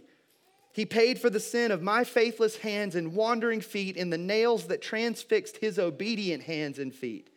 He 0.79 0.85
paid 0.85 1.19
for 1.19 1.29
the 1.29 1.41
sin 1.41 1.71
of 1.71 1.81
my 1.81 2.05
faithless 2.05 2.59
hands 2.59 2.95
and 2.95 3.13
wandering 3.13 3.59
feet 3.59 3.97
in 3.97 4.11
the 4.11 4.17
nails 4.17 4.67
that 4.67 4.81
transfixed 4.81 5.57
his 5.57 5.77
obedient 5.77 6.43
hands 6.43 6.79
and 6.79 6.95
feet. 6.95 7.29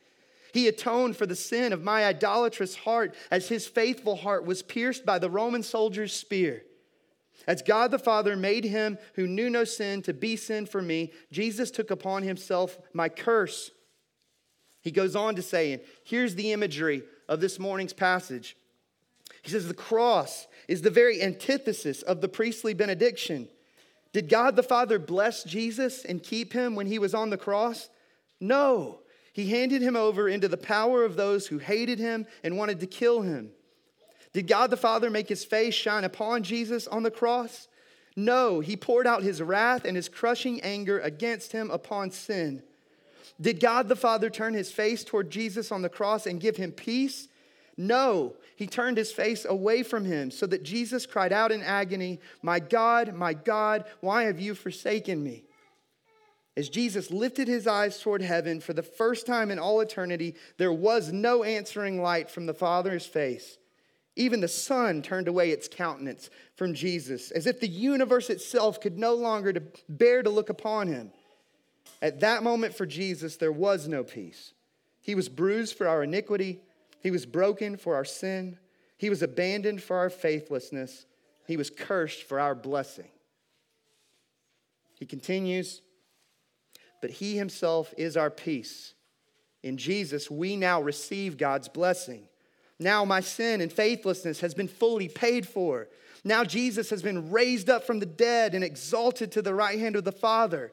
He 0.54 0.68
atoned 0.68 1.16
for 1.16 1.26
the 1.26 1.34
sin 1.34 1.72
of 1.72 1.82
my 1.82 2.04
idolatrous 2.04 2.76
heart 2.76 3.16
as 3.32 3.48
his 3.48 3.66
faithful 3.66 4.14
heart 4.14 4.46
was 4.46 4.62
pierced 4.62 5.04
by 5.04 5.18
the 5.18 5.28
Roman 5.28 5.64
soldier's 5.64 6.14
spear. 6.14 6.62
As 7.48 7.62
God 7.62 7.90
the 7.90 7.98
Father 7.98 8.36
made 8.36 8.62
him 8.62 8.96
who 9.14 9.26
knew 9.26 9.50
no 9.50 9.64
sin 9.64 10.02
to 10.02 10.14
be 10.14 10.36
sin 10.36 10.64
for 10.64 10.80
me, 10.80 11.10
Jesus 11.32 11.72
took 11.72 11.90
upon 11.90 12.22
himself 12.22 12.78
my 12.92 13.08
curse. 13.08 13.72
He 14.82 14.92
goes 14.92 15.16
on 15.16 15.34
to 15.34 15.42
say, 15.42 15.72
and 15.72 15.82
here's 16.04 16.36
the 16.36 16.52
imagery 16.52 17.02
of 17.28 17.40
this 17.40 17.58
morning's 17.58 17.92
passage. 17.92 18.56
He 19.42 19.50
says, 19.50 19.68
The 19.68 19.74
cross 19.74 20.46
is 20.68 20.82
the 20.82 20.90
very 20.90 21.22
antithesis 21.22 22.02
of 22.02 22.20
the 22.20 22.28
priestly 22.28 22.74
benediction. 22.74 23.48
Did 24.12 24.28
God 24.28 24.56
the 24.56 24.62
Father 24.62 24.98
bless 24.98 25.42
Jesus 25.44 26.04
and 26.04 26.22
keep 26.22 26.52
him 26.52 26.74
when 26.74 26.86
he 26.86 26.98
was 26.98 27.14
on 27.14 27.30
the 27.30 27.38
cross? 27.38 27.88
No. 28.40 29.00
He 29.32 29.48
handed 29.48 29.80
him 29.80 29.96
over 29.96 30.28
into 30.28 30.48
the 30.48 30.58
power 30.58 31.04
of 31.04 31.16
those 31.16 31.46
who 31.46 31.58
hated 31.58 31.98
him 31.98 32.26
and 32.44 32.58
wanted 32.58 32.80
to 32.80 32.86
kill 32.86 33.22
him. 33.22 33.50
Did 34.34 34.46
God 34.46 34.70
the 34.70 34.76
Father 34.76 35.10
make 35.10 35.28
his 35.28 35.44
face 35.44 35.74
shine 35.74 36.04
upon 36.04 36.42
Jesus 36.42 36.86
on 36.86 37.02
the 37.02 37.10
cross? 37.10 37.68
No, 38.14 38.60
he 38.60 38.76
poured 38.76 39.06
out 39.06 39.22
his 39.22 39.40
wrath 39.40 39.84
and 39.86 39.96
his 39.96 40.08
crushing 40.08 40.60
anger 40.60 41.00
against 41.00 41.52
him 41.52 41.70
upon 41.70 42.10
sin. 42.10 42.62
Did 43.40 43.60
God 43.60 43.88
the 43.88 43.96
Father 43.96 44.28
turn 44.28 44.52
his 44.52 44.70
face 44.70 45.02
toward 45.02 45.30
Jesus 45.30 45.72
on 45.72 45.80
the 45.80 45.88
cross 45.88 46.26
and 46.26 46.40
give 46.40 46.56
him 46.56 46.72
peace? 46.72 47.28
No, 47.76 48.36
he 48.56 48.66
turned 48.66 48.98
his 48.98 49.12
face 49.12 49.44
away 49.44 49.82
from 49.82 50.04
him 50.04 50.30
so 50.30 50.46
that 50.46 50.62
Jesus 50.62 51.06
cried 51.06 51.32
out 51.32 51.52
in 51.52 51.62
agony, 51.62 52.20
My 52.42 52.60
God, 52.60 53.14
my 53.14 53.34
God, 53.34 53.84
why 54.00 54.24
have 54.24 54.40
you 54.40 54.54
forsaken 54.54 55.22
me? 55.22 55.44
As 56.54 56.68
Jesus 56.68 57.10
lifted 57.10 57.48
his 57.48 57.66
eyes 57.66 57.98
toward 57.98 58.20
heaven 58.20 58.60
for 58.60 58.74
the 58.74 58.82
first 58.82 59.26
time 59.26 59.50
in 59.50 59.58
all 59.58 59.80
eternity, 59.80 60.34
there 60.58 60.72
was 60.72 61.10
no 61.10 61.44
answering 61.44 62.02
light 62.02 62.30
from 62.30 62.44
the 62.44 62.52
Father's 62.52 63.06
face. 63.06 63.56
Even 64.16 64.40
the 64.40 64.48
sun 64.48 65.00
turned 65.00 65.28
away 65.28 65.50
its 65.50 65.68
countenance 65.68 66.28
from 66.54 66.74
Jesus, 66.74 67.30
as 67.30 67.46
if 67.46 67.60
the 67.60 67.68
universe 67.68 68.28
itself 68.28 68.80
could 68.82 68.98
no 68.98 69.14
longer 69.14 69.54
bear 69.88 70.22
to 70.22 70.28
look 70.28 70.50
upon 70.50 70.88
him. 70.88 71.10
At 72.02 72.20
that 72.20 72.42
moment 72.42 72.74
for 72.74 72.84
Jesus, 72.84 73.36
there 73.36 73.52
was 73.52 73.88
no 73.88 74.04
peace. 74.04 74.52
He 75.00 75.14
was 75.14 75.30
bruised 75.30 75.78
for 75.78 75.88
our 75.88 76.02
iniquity, 76.02 76.60
he 77.02 77.10
was 77.10 77.26
broken 77.26 77.76
for 77.76 77.94
our 77.96 78.04
sin, 78.04 78.58
he 78.96 79.10
was 79.10 79.22
abandoned 79.22 79.82
for 79.82 79.96
our 79.96 80.10
faithlessness, 80.10 81.06
he 81.46 81.56
was 81.56 81.70
cursed 81.70 82.22
for 82.22 82.38
our 82.38 82.54
blessing. 82.54 83.10
He 84.98 85.06
continues, 85.06 85.82
but 87.00 87.10
he 87.10 87.36
himself 87.36 87.92
is 87.98 88.16
our 88.16 88.30
peace. 88.30 88.94
In 89.62 89.76
Jesus, 89.76 90.30
we 90.30 90.56
now 90.56 90.80
receive 90.80 91.36
God's 91.36 91.68
blessing. 91.68 92.28
Now 92.78 93.04
my 93.04 93.20
sin 93.20 93.60
and 93.60 93.72
faithlessness 93.72 94.40
has 94.40 94.54
been 94.54 94.68
fully 94.68 95.08
paid 95.08 95.46
for. 95.46 95.88
Now 96.24 96.44
Jesus 96.44 96.90
has 96.90 97.02
been 97.02 97.30
raised 97.30 97.68
up 97.68 97.84
from 97.84 97.98
the 97.98 98.06
dead 98.06 98.54
and 98.54 98.62
exalted 98.62 99.32
to 99.32 99.42
the 99.42 99.54
right 99.54 99.78
hand 99.78 99.96
of 99.96 100.04
the 100.04 100.12
Father. 100.12 100.72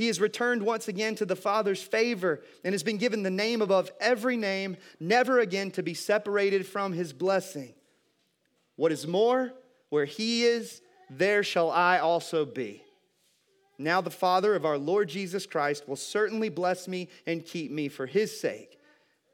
He 0.00 0.06
has 0.06 0.18
returned 0.18 0.62
once 0.62 0.88
again 0.88 1.14
to 1.16 1.26
the 1.26 1.36
Father's 1.36 1.82
favor 1.82 2.40
and 2.64 2.72
has 2.72 2.82
been 2.82 2.96
given 2.96 3.22
the 3.22 3.28
name 3.28 3.60
above 3.60 3.90
every 4.00 4.34
name, 4.38 4.78
never 4.98 5.40
again 5.40 5.70
to 5.72 5.82
be 5.82 5.92
separated 5.92 6.66
from 6.66 6.94
his 6.94 7.12
blessing. 7.12 7.74
What 8.76 8.92
is 8.92 9.06
more, 9.06 9.52
where 9.90 10.06
he 10.06 10.44
is, 10.44 10.80
there 11.10 11.42
shall 11.42 11.70
I 11.70 11.98
also 11.98 12.46
be. 12.46 12.82
Now, 13.76 14.00
the 14.00 14.08
Father 14.08 14.54
of 14.54 14.64
our 14.64 14.78
Lord 14.78 15.10
Jesus 15.10 15.44
Christ 15.44 15.86
will 15.86 15.96
certainly 15.96 16.48
bless 16.48 16.88
me 16.88 17.10
and 17.26 17.44
keep 17.44 17.70
me 17.70 17.88
for 17.88 18.06
his 18.06 18.40
sake. 18.40 18.78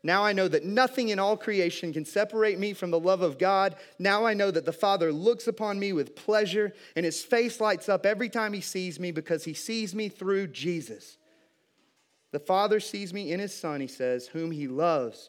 Now 0.06 0.24
I 0.24 0.32
know 0.32 0.46
that 0.46 0.64
nothing 0.64 1.08
in 1.08 1.18
all 1.18 1.36
creation 1.36 1.92
can 1.92 2.04
separate 2.04 2.60
me 2.60 2.74
from 2.74 2.92
the 2.92 3.00
love 3.00 3.22
of 3.22 3.38
God. 3.38 3.74
Now 3.98 4.24
I 4.24 4.34
know 4.34 4.52
that 4.52 4.64
the 4.64 4.72
Father 4.72 5.12
looks 5.12 5.48
upon 5.48 5.80
me 5.80 5.92
with 5.92 6.14
pleasure, 6.14 6.72
and 6.94 7.04
his 7.04 7.24
face 7.24 7.60
lights 7.60 7.88
up 7.88 8.06
every 8.06 8.28
time 8.28 8.52
he 8.52 8.60
sees 8.60 9.00
me 9.00 9.10
because 9.10 9.42
he 9.42 9.52
sees 9.52 9.96
me 9.96 10.08
through 10.08 10.46
Jesus. 10.46 11.18
The 12.30 12.38
Father 12.38 12.78
sees 12.78 13.12
me 13.12 13.32
in 13.32 13.40
his 13.40 13.52
Son, 13.52 13.80
he 13.80 13.88
says, 13.88 14.28
whom 14.28 14.52
he 14.52 14.68
loves. 14.68 15.28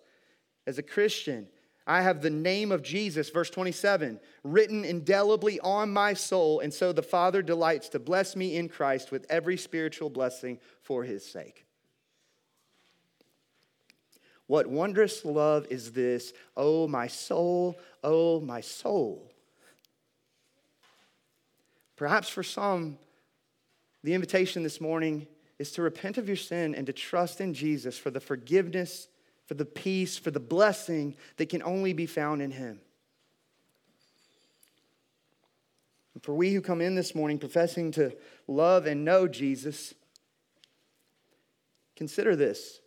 As 0.67 0.77
a 0.77 0.83
Christian, 0.83 1.47
I 1.87 2.03
have 2.03 2.21
the 2.21 2.29
name 2.29 2.71
of 2.71 2.83
Jesus, 2.83 3.31
verse 3.31 3.49
27, 3.49 4.19
written 4.43 4.85
indelibly 4.85 5.59
on 5.61 5.91
my 5.91 6.13
soul, 6.13 6.59
and 6.59 6.71
so 6.71 6.93
the 6.93 7.01
Father 7.01 7.41
delights 7.41 7.89
to 7.89 7.99
bless 7.99 8.35
me 8.35 8.55
in 8.55 8.69
Christ 8.69 9.09
with 9.09 9.25
every 9.27 9.57
spiritual 9.57 10.11
blessing 10.11 10.59
for 10.83 11.03
his 11.03 11.25
sake. 11.25 11.66
What 14.47 14.67
wondrous 14.67 15.23
love 15.23 15.67
is 15.69 15.91
this, 15.91 16.33
oh 16.55 16.87
my 16.87 17.07
soul, 17.07 17.77
oh 18.03 18.39
my 18.39 18.61
soul? 18.61 19.31
Perhaps 21.95 22.29
for 22.29 22.43
some, 22.43 22.97
the 24.03 24.13
invitation 24.13 24.63
this 24.63 24.79
morning 24.79 25.27
is 25.59 25.71
to 25.73 25.81
repent 25.81 26.17
of 26.17 26.27
your 26.27 26.37
sin 26.37 26.75
and 26.75 26.87
to 26.87 26.93
trust 26.93 27.41
in 27.41 27.53
Jesus 27.53 27.97
for 27.97 28.09
the 28.09 28.19
forgiveness 28.19 29.07
for 29.47 29.53
the 29.53 29.65
peace, 29.65 30.17
for 30.17 30.29
the 30.29 30.41
blessing 30.41 31.15
that 31.37 31.49
can 31.49 31.63
only 31.63 31.93
be 31.93 32.05
found 32.05 32.41
in 32.41 32.51
Him. 32.51 32.81
And 36.13 36.23
for 36.23 36.33
we 36.33 36.53
who 36.53 36.61
come 36.61 36.81
in 36.81 36.95
this 36.95 37.15
morning 37.15 37.39
professing 37.39 37.91
to 37.91 38.15
love 38.47 38.85
and 38.85 39.05
know 39.05 39.27
Jesus, 39.27 39.93
consider 41.95 42.35
this 42.35 42.81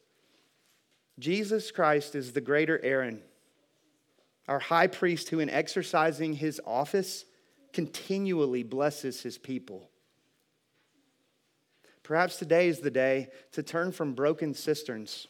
Jesus 1.20 1.70
Christ 1.70 2.14
is 2.14 2.32
the 2.32 2.40
greater 2.40 2.80
Aaron, 2.82 3.22
our 4.48 4.58
high 4.58 4.88
priest 4.88 5.28
who, 5.28 5.38
in 5.38 5.50
exercising 5.50 6.32
his 6.32 6.60
office, 6.66 7.24
continually 7.72 8.64
blesses 8.64 9.22
his 9.22 9.38
people. 9.38 9.88
Perhaps 12.02 12.38
today 12.38 12.66
is 12.66 12.80
the 12.80 12.90
day 12.90 13.28
to 13.52 13.62
turn 13.62 13.92
from 13.92 14.14
broken 14.14 14.54
cisterns 14.54 15.28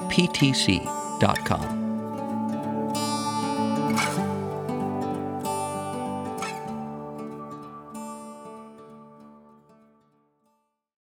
P 0.10 0.26
T 0.26 0.52
C.com. 0.52 1.85